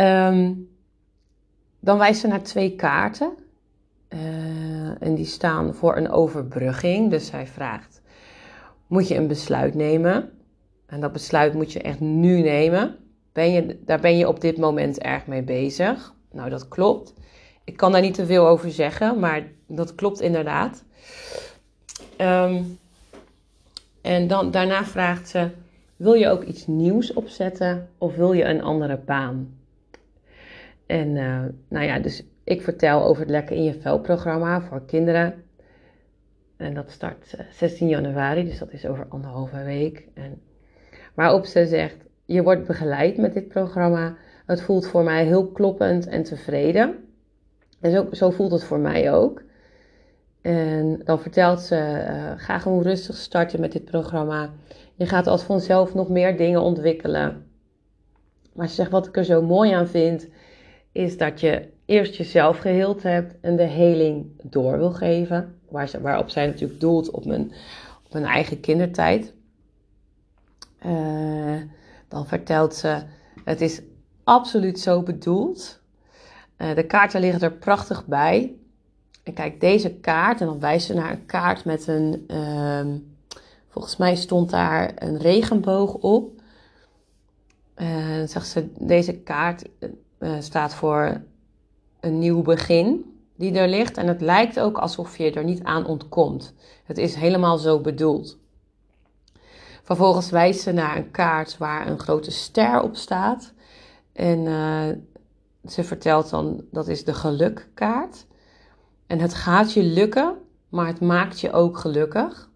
[0.00, 0.68] Um,
[1.80, 3.32] dan wijst ze naar twee kaarten.
[4.08, 7.10] Uh, en die staan voor een overbrugging.
[7.10, 8.02] Dus zij vraagt:
[8.86, 10.30] Moet je een besluit nemen?
[10.86, 12.96] En dat besluit moet je echt nu nemen.
[13.32, 16.14] Ben je, daar ben je op dit moment erg mee bezig.
[16.32, 17.14] Nou, dat klopt.
[17.64, 20.84] Ik kan daar niet te veel over zeggen, maar dat klopt inderdaad.
[22.18, 22.80] Um,
[24.02, 25.50] en dan, daarna vraagt ze:
[25.96, 29.56] Wil je ook iets nieuws opzetten of wil je een andere baan?
[30.86, 34.84] En uh, nou ja, dus ik vertel over het Lekker in je Vel programma voor
[34.84, 35.34] kinderen.
[36.56, 40.06] En dat start 16 eh, januari, dus dat is over anderhalve week.
[40.14, 40.40] En
[41.14, 44.16] waarop ze zegt: Je wordt begeleid met dit programma.
[44.46, 46.94] Het voelt voor mij heel kloppend en tevreden.
[47.80, 49.42] En zo, zo voelt het voor mij ook.
[50.42, 54.50] En dan vertelt ze: uh, Ga gewoon rustig starten met dit programma.
[54.94, 57.46] Je gaat als vanzelf nog meer dingen ontwikkelen.
[58.52, 60.28] Maar ze zegt: Wat ik er zo mooi aan vind,
[60.92, 65.58] is dat je eerst jezelf geheeld hebt en de heling door wil geven.
[65.68, 67.52] Waar ze, waarop zij natuurlijk doelt op mijn,
[68.04, 69.34] op mijn eigen kindertijd.
[70.86, 71.60] Uh,
[72.08, 73.02] dan vertelt ze,
[73.44, 73.82] het is
[74.24, 75.80] absoluut zo bedoeld.
[76.58, 78.56] Uh, de kaarten liggen er prachtig bij.
[79.22, 82.86] En kijk, deze kaart, en dan wijst ze naar een kaart met een, uh,
[83.68, 86.40] volgens mij stond daar een regenboog op.
[87.74, 89.64] En uh, zegt ze, deze kaart
[90.38, 91.20] staat voor
[92.00, 93.96] een nieuw begin die er ligt.
[93.96, 96.54] En het lijkt ook alsof je er niet aan ontkomt.
[96.84, 98.38] Het is helemaal zo bedoeld.
[99.82, 103.52] Vervolgens wijst ze naar een kaart waar een grote ster op staat.
[104.12, 104.46] En
[105.68, 108.26] ze vertelt dan dat is de gelukkaart.
[109.12, 112.50] En het gaat je lukken, maar het maakt je ook gelukkig.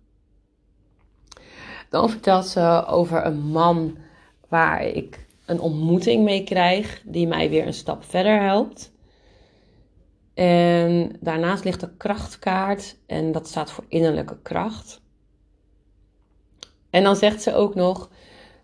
[1.91, 3.97] Dan vertelt ze over een man
[4.49, 8.93] waar ik een ontmoeting mee krijg, die mij weer een stap verder helpt.
[10.35, 15.01] En daarnaast ligt de krachtkaart en dat staat voor innerlijke kracht.
[16.91, 18.11] En dan zegt ze ook nog: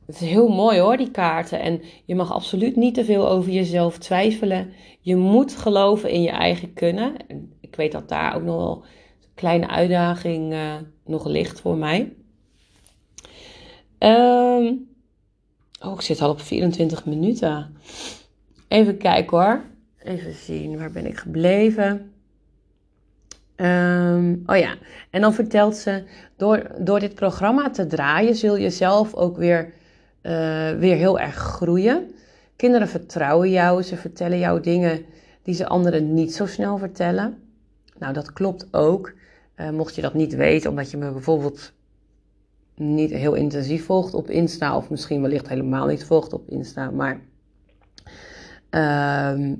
[0.06, 1.60] Het is heel mooi hoor, die kaarten.
[1.60, 4.72] En je mag absoluut niet te veel over jezelf twijfelen.
[5.00, 7.26] Je moet geloven in je eigen kunnen.
[7.26, 8.84] En ik weet dat daar ook nog wel
[9.34, 12.12] kleine uitdaging uh, nog ligt voor mij.
[13.98, 14.88] Um,
[15.80, 17.76] oh, ik zit al op 24 minuten.
[18.68, 19.62] Even kijken hoor.
[20.02, 22.12] Even zien, waar ben ik gebleven?
[23.56, 24.74] Um, oh ja,
[25.10, 26.04] en dan vertelt ze,
[26.36, 29.64] door, door dit programma te draaien zul je zelf ook weer,
[30.22, 32.14] uh, weer heel erg groeien.
[32.56, 35.04] Kinderen vertrouwen jou, ze vertellen jou dingen
[35.42, 37.51] die ze anderen niet zo snel vertellen.
[38.02, 39.12] Nou, dat klopt ook.
[39.56, 41.72] Uh, mocht je dat niet weten, omdat je me bijvoorbeeld
[42.74, 47.20] niet heel intensief volgt op Insta, of misschien wellicht helemaal niet volgt op Insta, maar
[48.70, 49.50] uh,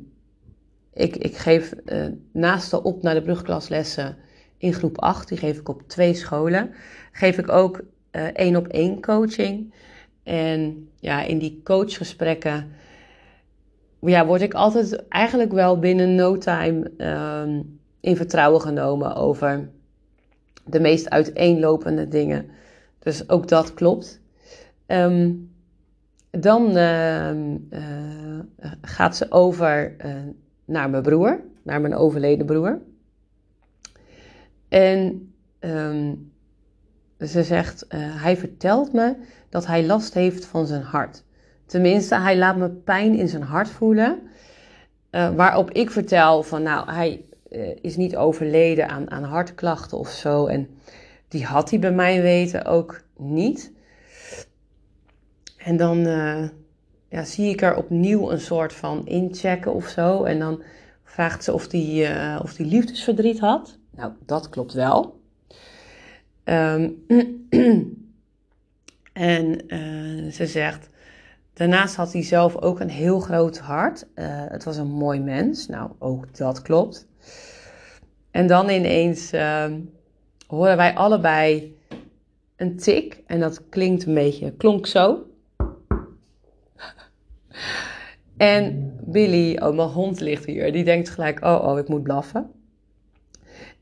[0.92, 4.16] ik, ik geef uh, naast de op naar de brugklaslessen
[4.58, 6.70] in groep 8, die geef ik op twee scholen,
[7.12, 7.80] geef ik ook
[8.12, 9.74] uh, één op één coaching.
[10.22, 12.72] En ja, in die coachgesprekken
[14.00, 17.60] ja, word ik altijd eigenlijk wel binnen no time uh,
[18.02, 19.68] in vertrouwen genomen over
[20.64, 22.46] de meest uiteenlopende dingen.
[22.98, 24.20] Dus ook dat klopt.
[24.86, 25.50] Um,
[26.30, 28.00] dan uh, uh,
[28.80, 30.14] gaat ze over uh,
[30.64, 32.80] naar mijn broer, naar mijn overleden broer.
[34.68, 36.32] En um,
[37.18, 39.16] ze zegt, hij vertelt me
[39.48, 41.24] dat hij last heeft van zijn hart.
[41.66, 44.18] Tenminste, hij laat me pijn in zijn hart voelen.
[45.10, 47.24] waarop ik vertel van, nou, hij
[47.80, 50.46] is niet overleden aan, aan hartklachten of zo.
[50.46, 50.68] En
[51.28, 53.72] die had hij bij mij weten ook niet.
[55.56, 56.48] En dan uh,
[57.08, 60.24] ja, zie ik er opnieuw een soort van inchecken of zo.
[60.24, 60.62] En dan
[61.04, 63.78] vraagt ze of die, uh, of die liefdesverdriet had.
[63.90, 65.20] Nou, dat klopt wel.
[66.44, 67.04] Um,
[69.12, 69.60] en
[70.32, 70.88] ze zegt,
[71.52, 74.06] daarnaast had hij zelf ook een heel groot hart.
[74.14, 75.68] het was een mooi mens.
[75.68, 77.06] Nou, ook dat klopt.
[78.30, 79.80] En dan ineens ehm,
[80.46, 81.76] horen wij allebei
[82.56, 83.22] een tik.
[83.26, 85.26] En dat klinkt een beetje, klonk zo.
[88.36, 92.50] En Billy, oh mijn hond ligt hier, die denkt gelijk, oh oh, ik moet blaffen.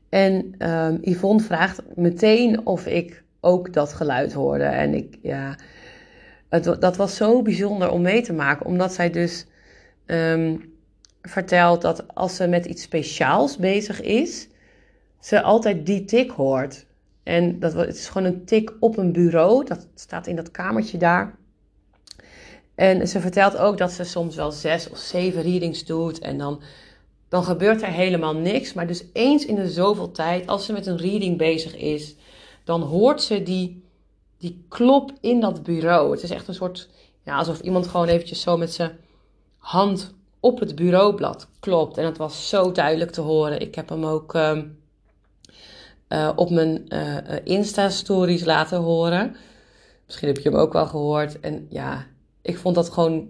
[0.09, 4.63] En um, Yvonne vraagt meteen of ik ook dat geluid hoorde.
[4.63, 5.55] En ik, ja,
[6.49, 9.45] het, dat was zo bijzonder om mee te maken, omdat zij dus
[10.05, 10.70] um,
[11.21, 14.47] vertelt dat als ze met iets speciaals bezig is,
[15.19, 16.85] ze altijd die tik hoort.
[17.23, 19.65] En dat, het is gewoon een tik op een bureau.
[19.65, 21.35] Dat staat in dat kamertje daar.
[22.75, 26.19] En ze vertelt ook dat ze soms wel zes of zeven readings doet.
[26.19, 26.61] En dan,
[27.29, 28.73] dan gebeurt er helemaal niks.
[28.73, 32.15] Maar dus eens in de zoveel tijd, als ze met een reading bezig is,
[32.63, 33.83] dan hoort ze die,
[34.37, 36.11] die klop in dat bureau.
[36.11, 36.89] Het is echt een soort,
[37.23, 38.91] ja, alsof iemand gewoon eventjes zo met zijn
[39.57, 41.97] hand op het bureaublad klopt.
[41.97, 43.61] En dat was zo duidelijk te horen.
[43.61, 44.33] Ik heb hem ook.
[44.33, 44.63] Ehm,
[46.11, 49.35] uh, op mijn uh, Insta-stories laten horen.
[50.05, 51.39] Misschien heb je hem ook wel gehoord.
[51.39, 52.05] En ja,
[52.41, 53.29] ik vond dat gewoon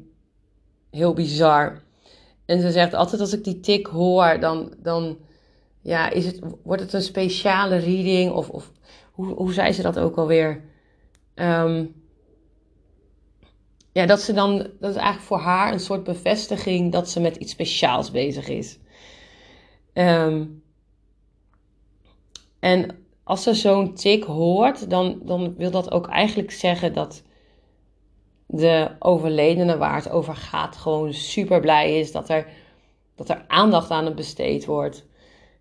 [0.90, 1.82] heel bizar.
[2.46, 5.18] En ze zegt altijd als ik die tik hoor, dan, dan
[5.82, 8.32] ja, is het, wordt het een speciale reading.
[8.32, 8.72] Of, of
[9.12, 10.62] hoe, hoe zei ze dat ook alweer?
[11.36, 12.01] Um,
[13.92, 17.36] ja, dat ze dan, dat is eigenlijk voor haar een soort bevestiging dat ze met
[17.36, 18.80] iets speciaals bezig is.
[19.94, 20.64] Um,
[22.60, 27.24] en als ze zo'n tik hoort, dan, dan wil dat ook eigenlijk zeggen dat
[28.46, 32.48] de overledene waar het over gaat gewoon super blij is dat er,
[33.16, 35.06] dat er aandacht aan hem besteed wordt.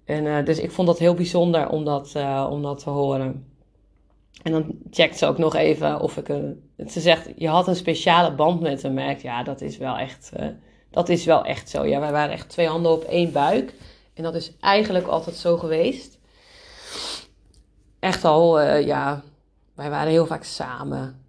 [0.05, 3.50] En, uh, dus ik vond dat heel bijzonder om dat, uh, om dat te horen.
[4.42, 6.70] En dan checkt ze ook nog even of ik een.
[6.88, 8.94] Ze zegt: Je had een speciale band met hem.
[8.94, 10.31] Merkt, ja, dat is wel echt.
[10.40, 10.46] Uh,
[10.90, 11.85] dat is wel echt zo.
[11.85, 13.74] Ja, wij waren echt twee handen op één buik.
[14.14, 16.18] En dat is eigenlijk altijd zo geweest
[18.00, 19.22] echt al, uh, ja,
[19.74, 21.24] wij waren heel vaak samen.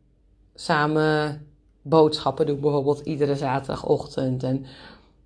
[0.54, 1.48] Samen
[1.82, 4.44] boodschappen doen, bijvoorbeeld iedere zaterdagochtend.
[4.44, 4.66] En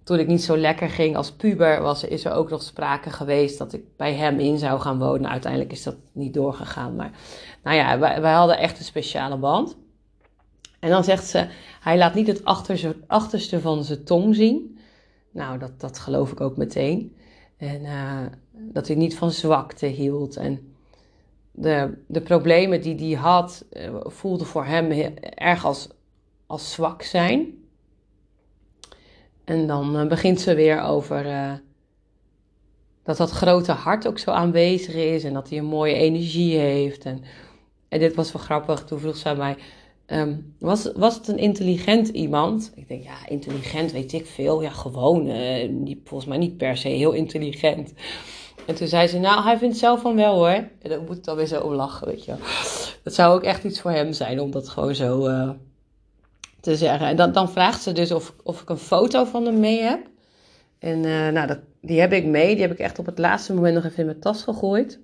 [0.05, 3.57] toen ik niet zo lekker ging als puber, was, is er ook nog sprake geweest
[3.57, 5.29] dat ik bij hem in zou gaan wonen.
[5.29, 6.95] Uiteindelijk is dat niet doorgegaan.
[6.95, 7.11] Maar
[7.63, 9.77] nou ja, wij, hadden echt een speciale band.
[10.79, 11.47] En dan zegt ze,
[11.81, 12.45] hij laat niet het
[13.07, 14.77] achterste van zijn tong zien.
[15.31, 17.15] Nou, dat, dat geloof ik ook meteen.
[17.57, 20.35] En uh, dat hij niet van zwakte hield.
[20.35, 20.75] En
[21.51, 23.65] de, de problemen die hij had,
[24.03, 24.91] voelde voor hem
[25.35, 25.87] erg als,
[26.47, 27.64] als zwak zijn.
[29.45, 31.53] En dan uh, begint ze weer over uh,
[33.03, 37.05] dat dat grote hart ook zo aanwezig is en dat hij een mooie energie heeft.
[37.05, 37.23] En,
[37.87, 39.57] en dit was wel grappig, toen vroeg ze aan mij,
[40.07, 42.71] um, was, was het een intelligent iemand?
[42.75, 44.61] Ik denk, ja, intelligent weet ik veel.
[44.61, 45.31] Ja, gewoon,
[45.83, 47.93] niet, volgens mij niet per se heel intelligent.
[48.65, 50.47] En toen zei ze, nou, hij vindt zelf van wel hoor.
[50.81, 52.33] En dan moet dan weer zo om lachen, weet je
[53.03, 55.27] Dat zou ook echt iets voor hem zijn om dat gewoon zo
[56.65, 57.07] te zeggen.
[57.07, 59.99] En dan, dan vraagt ze dus of, of ik een foto van hem mee heb.
[60.79, 62.53] En uh, nou, dat, die heb ik mee.
[62.53, 64.99] Die heb ik echt op het laatste moment nog even in mijn tas gegooid.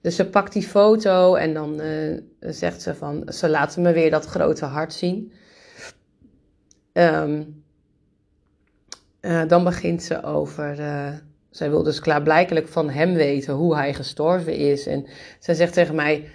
[0.00, 4.10] Dus ze pakt die foto en dan uh, zegt ze van, ze laat me weer
[4.10, 5.32] dat grote hart zien.
[6.92, 7.64] Um,
[9.20, 10.76] uh, dan begint ze over,
[11.50, 14.86] zij wil dus klaarblijkelijk van hem weten hoe hij gestorven is.
[14.86, 15.06] En
[15.38, 16.28] zij zegt tegen mij,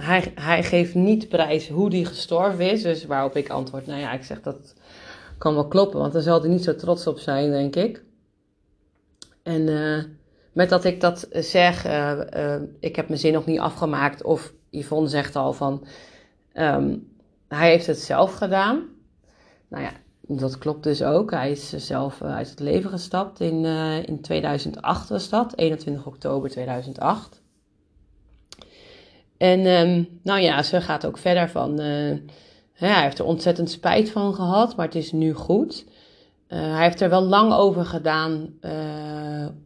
[0.00, 2.82] hij, hij geeft niet prijs hoe die gestorven is.
[2.82, 4.74] Dus waarop ik antwoord, nou ja, ik zeg dat
[5.38, 8.02] kan wel kloppen, want dan zal hij niet zo trots op zijn, denk ik.
[9.42, 10.04] En uh,
[10.52, 11.84] met dat ik dat zeg,
[12.80, 14.22] ik heb mijn zin nog niet afgemaakt.
[14.22, 15.86] Of Yvonne zegt al van,
[16.54, 17.08] um,
[17.48, 18.88] hij heeft het zelf gedaan.
[19.68, 21.30] Nou ja, dat klopt dus ook.
[21.30, 23.64] Hij is zelf uit het leven gestapt in,
[24.04, 27.39] in 2008 was dat, 21 oktober 2008.
[29.40, 32.16] En um, nou ja, ze gaat ook verder van, uh,
[32.72, 35.84] hij heeft er ontzettend spijt van gehad, maar het is nu goed.
[36.48, 38.54] Uh, hij heeft er wel lang over gedaan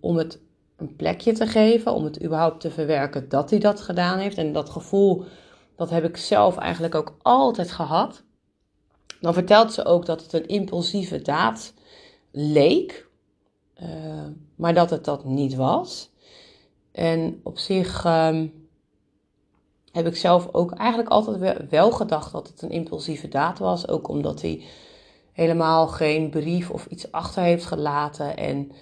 [0.00, 0.38] om het
[0.76, 4.38] een plekje te geven, om het überhaupt te verwerken dat hij dat gedaan heeft.
[4.38, 5.24] En dat gevoel,
[5.76, 8.22] dat heb ik zelf eigenlijk ook altijd gehad.
[9.20, 11.74] Dan vertelt ze ook dat het een impulsieve daad
[12.30, 13.08] leek,
[14.54, 16.10] maar dat het dat niet was.
[16.92, 18.40] En op zich uh,
[19.94, 23.88] heb ik zelf ook eigenlijk altijd wel gedacht dat het een impulsieve daad was.
[23.88, 24.62] Ook omdat hij
[25.33, 28.37] helemaal geen brief of iets achter heeft gelaten.
[28.37, 28.72] En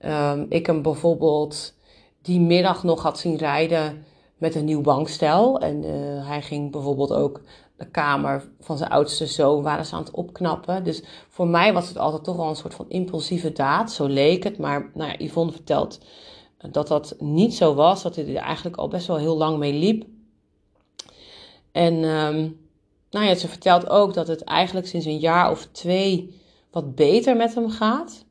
[0.00, 1.74] um, ik hem bijvoorbeeld
[2.22, 4.04] die middag nog had zien rijden
[4.36, 5.60] met een nieuw bankstel.
[5.60, 7.40] En uh, hij ging bijvoorbeeld ook
[7.76, 10.84] de kamer van zijn oudste zoon waren ze aan het opknappen.
[10.84, 13.92] Dus voor mij was het altijd toch wel een soort van impulsieve daad.
[13.92, 14.58] Zo leek het.
[14.58, 16.00] Maar nou ja, Yvonne vertelt
[16.70, 18.02] dat dat niet zo was.
[18.02, 20.04] Dat hij er eigenlijk al best wel heel lang mee liep.
[21.76, 22.68] En um,
[23.10, 27.36] nou ja, ze vertelt ook dat het eigenlijk sinds een jaar of twee wat beter
[27.36, 28.24] met hem gaat.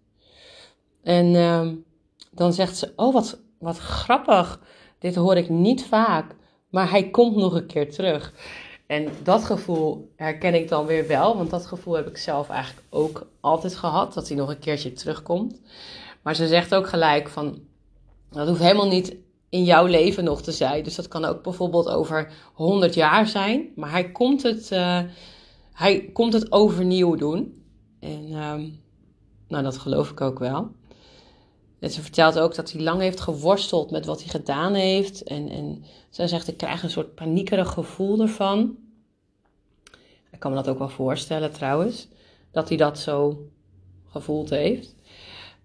[1.04, 1.86] En um,
[2.32, 4.60] dan zegt ze: Oh, wat, wat grappig.
[5.00, 6.36] Dit hoor ik niet vaak.
[6.70, 8.34] Maar hij komt nog een keer terug.
[8.88, 12.88] En dat gevoel herken ik dan weer wel, want dat gevoel heb ik zelf eigenlijk
[12.90, 15.62] ook altijd gehad, dat hij nog een keertje terugkomt.
[16.22, 17.60] Maar ze zegt ook gelijk van,
[18.30, 19.16] dat hoeft helemaal niet
[19.56, 20.84] in jouw leven nog te zijn.
[20.84, 25.00] Dus dat kan ook bijvoorbeeld over 100 jaar zijn, maar hij komt het, uh,
[25.74, 27.64] hij komt het overnieuw doen.
[28.00, 28.82] En um,
[29.48, 30.72] nou, dat geloof ik ook wel.
[31.80, 35.24] En ze vertelt ook dat hij lang heeft geworsteld met wat hij gedaan heeft.
[35.24, 38.76] En, en zij zegt, ik krijg een soort paniekerig gevoel ervan.
[40.32, 42.08] Ik kan me dat ook wel voorstellen trouwens,
[42.52, 43.48] dat hij dat zo
[44.08, 44.96] gevoeld heeft.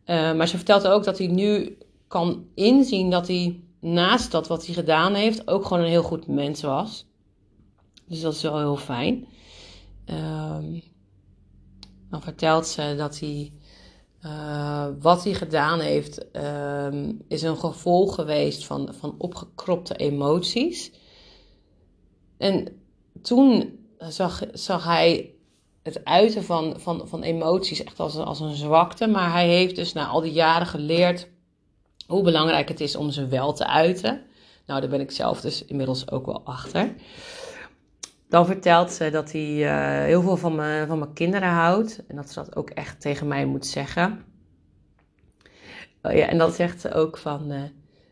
[0.07, 4.66] Uh, maar ze vertelt ook dat hij nu kan inzien dat hij naast dat wat
[4.66, 7.06] hij gedaan heeft ook gewoon een heel goed mens was.
[8.06, 9.26] Dus dat is wel heel fijn.
[10.06, 10.58] Uh,
[12.10, 13.52] dan vertelt ze dat hij
[14.24, 20.92] uh, wat hij gedaan heeft, uh, is een gevolg geweest van, van opgekropte emoties.
[22.38, 22.82] En
[23.22, 25.34] toen zag, zag hij
[25.82, 29.06] het uiten van, van, van emoties echt als, als een zwakte.
[29.06, 31.28] Maar hij heeft dus na al die jaren geleerd
[32.11, 34.23] hoe belangrijk het is om ze wel te uiten.
[34.66, 36.94] Nou, daar ben ik zelf dus inmiddels ook wel achter.
[38.29, 42.03] Dan vertelt ze dat hij uh, heel veel van, van mijn kinderen houdt.
[42.09, 44.25] En dat ze dat ook echt tegen mij moet zeggen.
[46.03, 47.53] Oh ja, en dan zegt ze ook van...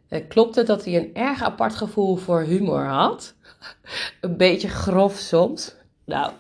[0.09, 3.35] Uh, klopt het dat hij een erg apart gevoel voor humor had?
[4.21, 5.75] een beetje grof soms.
[6.05, 6.33] Nou,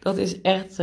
[0.00, 0.76] dat is echt...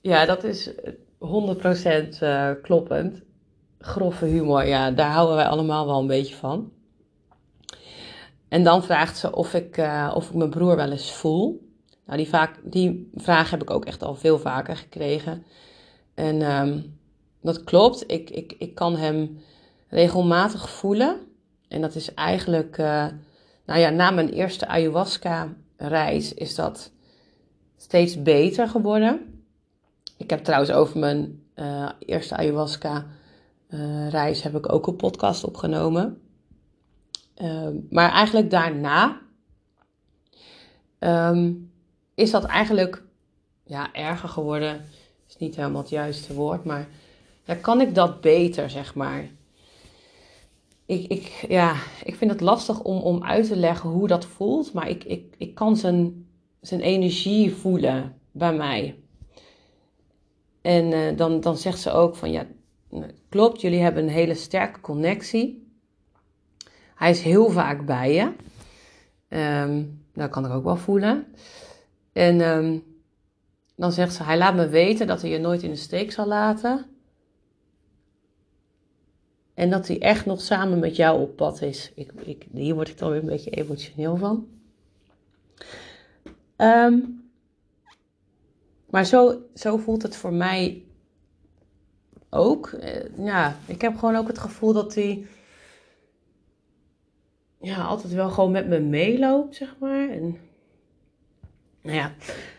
[0.00, 0.70] Ja, dat is
[1.18, 3.22] 100% kloppend.
[3.88, 6.72] Grove humor, ja, daar houden wij allemaal wel een beetje van.
[8.48, 11.68] En dan vraagt ze of ik, uh, of ik mijn broer wel eens voel.
[12.06, 15.44] Nou, die, vaak, die vraag heb ik ook echt al veel vaker gekregen.
[16.14, 16.98] En um,
[17.42, 18.04] dat klopt.
[18.06, 19.38] Ik, ik, ik kan hem
[19.88, 21.16] regelmatig voelen.
[21.68, 23.06] En dat is eigenlijk, uh,
[23.66, 26.92] nou ja, na mijn eerste ayahuasca-reis is dat
[27.76, 29.42] steeds beter geworden.
[30.16, 32.36] Ik heb trouwens over mijn uh, eerste
[33.68, 36.20] ayahuasca-reis heb ik ook een podcast opgenomen.
[37.42, 39.20] Um, maar eigenlijk daarna
[40.98, 41.70] um,
[42.14, 43.02] is dat eigenlijk
[43.64, 44.84] ja, erger geworden.
[45.28, 46.88] Is niet helemaal het juiste woord, maar
[47.44, 49.30] ja, kan ik dat beter, zeg maar.
[50.86, 54.72] Ik, ik, ja, ik vind het lastig om, om uit te leggen hoe dat voelt,
[54.72, 56.26] maar ik, ik, ik kan zijn,
[56.60, 58.98] zijn energie voelen bij mij.
[60.60, 62.46] En uh, dan, dan zegt ze ook van ja,
[63.28, 65.66] klopt, jullie hebben een hele sterke connectie.
[66.94, 68.32] Hij is heel vaak bij je.
[69.62, 71.26] Um, dat kan ik ook wel voelen.
[72.12, 72.82] En um,
[73.76, 76.26] dan zegt ze, hij laat me weten dat hij je nooit in de steek zal
[76.26, 76.86] laten.
[79.54, 81.92] En dat hij echt nog samen met jou op pad is.
[81.94, 84.48] Ik, ik, hier word ik dan weer een beetje emotioneel van.
[86.56, 87.30] Um,
[88.90, 90.82] maar zo, zo voelt het voor mij
[92.30, 92.70] ook.
[92.72, 95.26] Uh, ja, ik heb gewoon ook het gevoel dat hij
[97.60, 100.08] ja, altijd wel gewoon met me meeloopt, zeg maar.
[100.10, 100.36] En,
[101.82, 102.12] nou ja,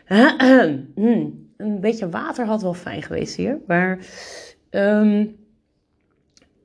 [0.96, 3.60] hmm, een beetje water had wel fijn geweest hier.
[3.68, 4.00] Maar,
[4.70, 5.38] um,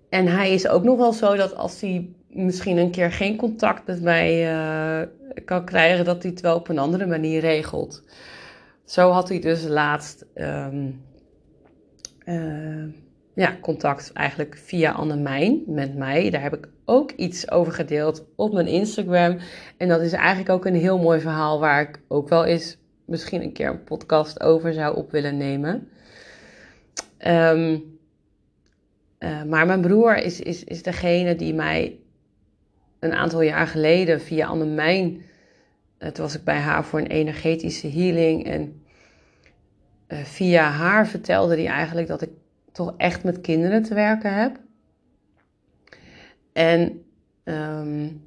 [0.09, 3.87] en hij is ook nog wel zo dat als hij misschien een keer geen contact
[3.87, 5.09] met mij uh,
[5.45, 8.03] kan krijgen, dat hij het wel op een andere manier regelt.
[8.85, 11.03] Zo had hij dus laatst um,
[12.25, 12.85] uh,
[13.35, 16.31] ja, contact eigenlijk via Annemijn met mij.
[16.31, 19.39] Daar heb ik ook iets over gedeeld op mijn Instagram.
[19.77, 23.43] En dat is eigenlijk ook een heel mooi verhaal waar ik ook wel eens misschien
[23.43, 25.89] een keer een podcast over zou op willen nemen.
[27.27, 27.99] Um,
[29.19, 31.99] uh, maar mijn broer is, is, is degene die mij
[32.99, 35.23] een aantal jaar geleden via Annemijn...
[35.99, 38.47] Uh, toen was ik bij haar voor een energetische healing.
[38.47, 38.84] En
[40.23, 42.31] via haar vertelde hij eigenlijk dat ik
[42.73, 44.61] toch echt met kinderen te werken heb.
[46.53, 47.05] En
[47.45, 48.27] um,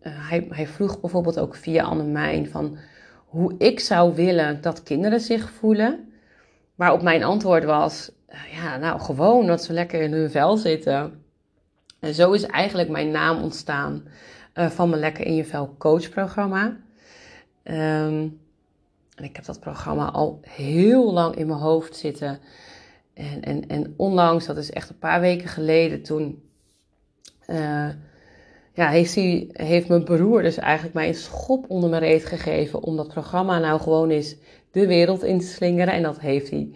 [0.00, 2.78] hij, hij, vroeg bijvoorbeeld ook via Annemijn van
[3.26, 6.12] hoe ik zou willen dat kinderen zich voelen.
[6.74, 11.24] Waarop mijn antwoord was, eh, ja, nou gewoon dat ze lekker in hun vel zitten.
[12.00, 14.08] En zo is eigenlijk mijn naam ontstaan
[14.54, 16.76] van mijn Lekker in je Vel coachprogramma.
[17.64, 18.40] Um,
[19.16, 22.38] en ik heb dat programma al heel lang in mijn hoofd zitten.
[23.14, 26.42] En, en, en onlangs, dat is echt een paar weken geleden, toen
[27.46, 27.88] uh,
[28.72, 32.82] ja, heeft, hij, heeft mijn broer dus eigenlijk mij een schop onder mijn reet gegeven
[32.82, 34.36] om dat programma nou gewoon eens
[34.70, 35.94] de wereld in te slingeren.
[35.94, 36.70] En dat heeft hij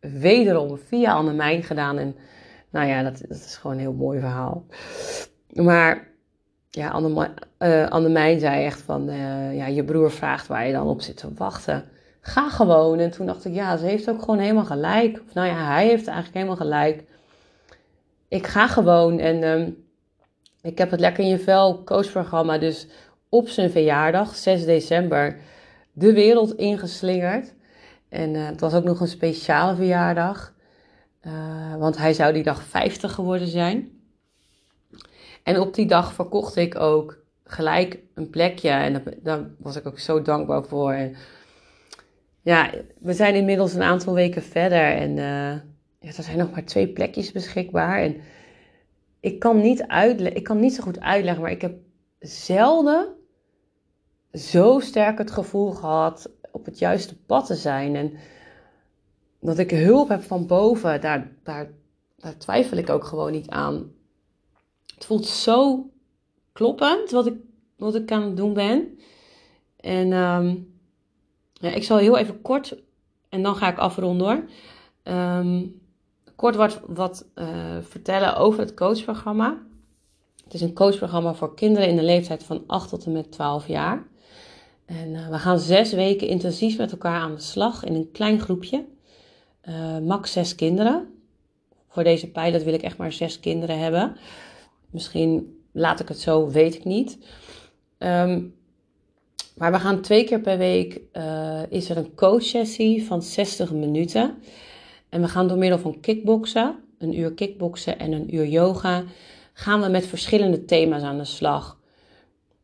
[0.00, 1.98] wederom via Annemijn gedaan.
[1.98, 2.14] En
[2.70, 4.64] nou ja, dat, dat is gewoon een heel mooi verhaal.
[5.52, 6.11] Maar
[6.74, 7.00] ja,
[7.58, 11.16] uh, Annemijn zei echt van, uh, ja, je broer vraagt waar je dan op zit
[11.16, 11.84] te wachten.
[12.20, 12.98] Ga gewoon.
[12.98, 15.22] En toen dacht ik, ja, ze heeft ook gewoon helemaal gelijk.
[15.26, 17.04] Of nou ja, hij heeft eigenlijk helemaal gelijk.
[18.28, 19.18] Ik ga gewoon.
[19.18, 19.84] En um,
[20.62, 22.86] ik heb het Lekker in je Vel coachprogramma dus
[23.28, 25.36] op zijn verjaardag, 6 december,
[25.92, 27.54] de wereld ingeslingerd.
[28.08, 30.52] En uh, het was ook nog een speciale verjaardag.
[31.78, 33.91] want hij zou die dag 50 geworden zijn.
[35.42, 38.70] En op die dag verkocht ik ook gelijk een plekje.
[38.70, 41.10] En daar was ik ook zo dankbaar voor.
[42.42, 44.96] Ja, we zijn inmiddels een aantal weken verder.
[44.96, 45.16] En
[45.98, 48.00] ja, er zijn nog maar twee plekjes beschikbaar.
[48.00, 48.16] En
[49.20, 49.86] ik kan, niet
[50.34, 51.74] ik kan niet zo goed uitleggen, maar ik heb
[52.18, 53.14] zelden
[54.32, 57.96] zo sterk het gevoel gehad op het juiste pad te zijn.
[57.96, 58.12] En
[59.40, 61.70] dat ik hulp heb van boven, daar, daar,
[62.16, 63.92] daar twijfel ik ook gewoon niet aan.
[65.02, 65.90] Het voelt zo
[66.52, 67.34] kloppend wat ik,
[67.76, 68.98] wat ik aan het doen ben.
[69.76, 70.74] En um,
[71.52, 72.76] ja, ik zal heel even kort,
[73.28, 74.44] en dan ga ik afronden hoor.
[75.14, 75.80] Um,
[76.36, 77.46] kort wat, wat uh,
[77.80, 79.58] vertellen over het coachprogramma.
[80.44, 83.66] Het is een coachprogramma voor kinderen in de leeftijd van 8 tot en met 12
[83.66, 84.06] jaar.
[84.84, 88.40] En uh, we gaan zes weken intensief met elkaar aan de slag in een klein
[88.40, 88.84] groepje.
[89.68, 91.08] Uh, max zes kinderen.
[91.88, 94.16] Voor deze pilot wil ik echt maar zes kinderen hebben.
[94.92, 97.18] Misschien laat ik het zo, weet ik niet.
[97.98, 98.54] Um,
[99.54, 104.38] maar we gaan twee keer per week, uh, is er een coachsessie van 60 minuten.
[105.08, 109.04] En we gaan door middel van kickboksen, een uur kickboksen en een uur yoga,
[109.52, 111.78] gaan we met verschillende thema's aan de slag.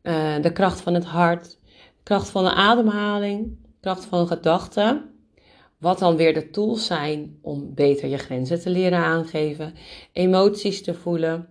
[0.03, 1.59] Uh, de kracht van het hart,
[2.03, 5.03] kracht van de ademhaling, kracht van gedachten.
[5.77, 9.73] Wat dan weer de tools zijn om beter je grenzen te leren aangeven,
[10.11, 11.47] emoties te voelen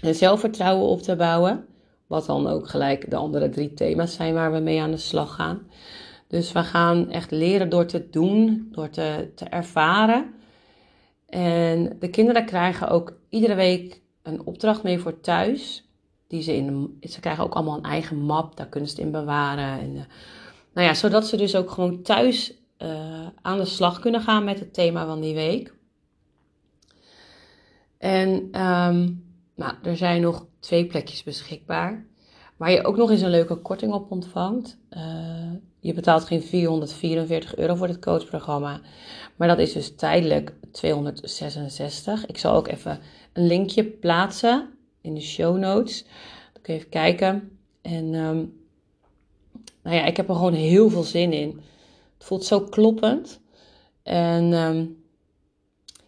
[0.00, 1.66] en zelfvertrouwen op te bouwen.
[2.06, 5.34] Wat dan ook gelijk de andere drie thema's zijn waar we mee aan de slag
[5.34, 5.66] gaan.
[6.28, 10.34] Dus we gaan echt leren door te doen, door te, te ervaren.
[11.26, 15.88] En de kinderen krijgen ook iedere week een opdracht mee voor thuis.
[16.28, 19.12] Die ze, in, ze krijgen ook allemaal een eigen map, daar kunnen ze het in
[19.12, 19.80] bewaren.
[19.80, 20.02] En, uh,
[20.74, 24.58] nou ja, zodat ze dus ook gewoon thuis uh, aan de slag kunnen gaan met
[24.58, 25.74] het thema van die week.
[27.98, 29.25] En um,
[29.56, 32.06] nou, er zijn nog twee plekjes beschikbaar.
[32.56, 34.78] Waar je ook nog eens een leuke korting op ontvangt.
[34.90, 38.80] Uh, je betaalt geen 444 euro voor dit coachprogramma.
[39.36, 42.26] Maar dat is dus tijdelijk 266.
[42.26, 43.00] Ik zal ook even
[43.32, 44.68] een linkje plaatsen
[45.00, 46.04] in de show notes.
[46.52, 47.58] Dan kun je even kijken.
[47.82, 48.44] En ehm,
[49.82, 51.60] nou ja, ik heb er gewoon heel veel zin in.
[52.16, 53.40] Het voelt zo kloppend.
[54.02, 55.04] En um,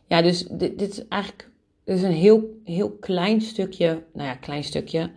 [0.06, 1.50] ja, dus dit, dit, is eigenlijk
[1.96, 4.02] is een heel, heel klein stukje.
[4.12, 5.10] Nou ja, klein stukje.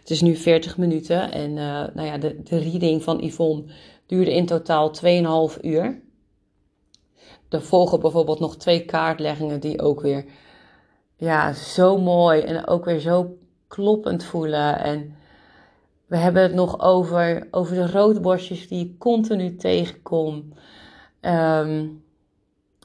[0.00, 1.32] Het is nu 40 minuten.
[1.32, 3.64] En uh, nou ja, de, de reading van Yvonne
[4.06, 4.92] duurde in totaal
[5.54, 6.00] 2,5 uur.
[7.48, 10.24] Er volgen bijvoorbeeld nog twee kaartleggingen die ook weer
[11.16, 14.78] ja, zo mooi en ook weer zo kloppend voelen.
[14.78, 15.16] En
[16.06, 20.52] we hebben het nog over, over de roodborstjes die ik continu tegenkom.
[21.20, 22.04] Um,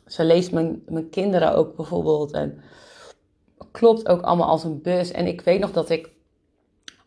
[0.05, 2.31] ze leest mijn, mijn kinderen ook bijvoorbeeld.
[2.31, 2.61] En
[3.71, 5.11] klopt ook allemaal als een bus.
[5.11, 6.09] En ik weet nog dat ik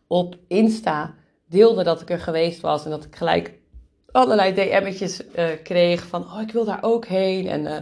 [0.07, 1.13] op Insta
[1.45, 2.85] deelde dat ik er geweest was.
[2.85, 3.59] En dat ik gelijk
[4.11, 7.47] allerlei DM'tjes uh, kreeg van, oh, ik wil daar ook heen.
[7.47, 7.77] En, uh,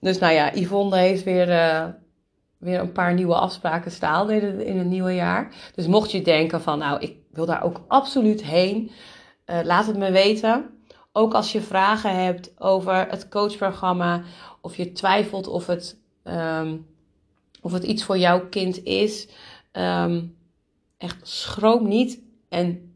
[0.00, 1.84] dus nou ja, Yvonne heeft weer, uh,
[2.58, 5.54] weer een paar nieuwe afspraken staan in, het nieuwe jaar.
[5.74, 8.90] Dus mocht je denken van, nou, ik wil daar ook absoluut heen,
[9.62, 10.70] laat het me weten.
[11.12, 14.22] Ook als je vragen hebt over het coachprogramma,
[14.60, 16.86] of je twijfelt of het, um,
[17.62, 19.28] of het iets voor jouw kind is,
[19.72, 20.36] um,
[20.96, 22.92] echt schroom niet en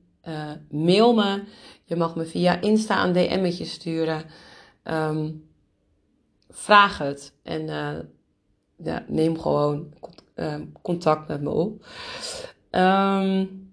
[0.71, 1.45] mail me.
[1.85, 4.25] Je mag me via Insta een DM'tje sturen.
[4.85, 5.45] Um,
[6.51, 7.67] vraag het en
[8.77, 9.93] ja, neem gewoon
[10.35, 11.87] um, contact met me op.
[12.71, 13.71] Um,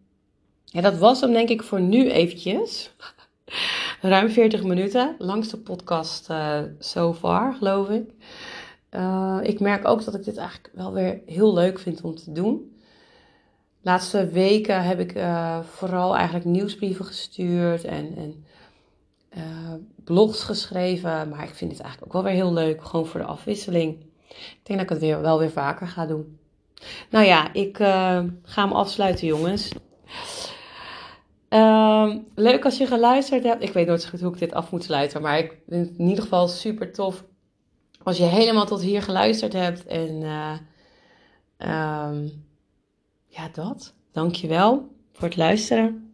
[0.65, 2.91] ja, dat was hem denk ik voor nu eventjes.
[4.01, 8.09] Ruim 40 minuten, langste podcast uh, so far, geloof ik.
[8.91, 12.31] Uh, ik merk ook dat ik dit eigenlijk wel weer heel leuk vind om te
[12.31, 12.77] doen
[13.81, 18.45] laatste weken heb ik uh, vooral eigenlijk nieuwsbrieven gestuurd en, en
[19.37, 19.73] uh,
[20.03, 21.29] blogs geschreven.
[21.29, 23.97] Maar ik vind het eigenlijk ook wel weer heel leuk, gewoon voor de afwisseling.
[24.29, 26.39] Ik denk dat ik het weer, wel weer vaker ga doen.
[27.09, 29.71] Nou ja, ik ga hem afsluiten, jongens.
[31.49, 33.63] Ehm, leuk als je geluisterd hebt.
[33.63, 36.07] Ik weet nooit goed hoe ik dit af moet sluiten, maar ik vind het in
[36.07, 37.23] ieder geval super tof
[38.09, 39.85] als je helemaal tot hier geluisterd hebt.
[39.85, 40.09] En
[41.57, 42.45] um,
[43.27, 43.93] ja, dat.
[44.11, 46.08] Dankjewel voor het luisteren.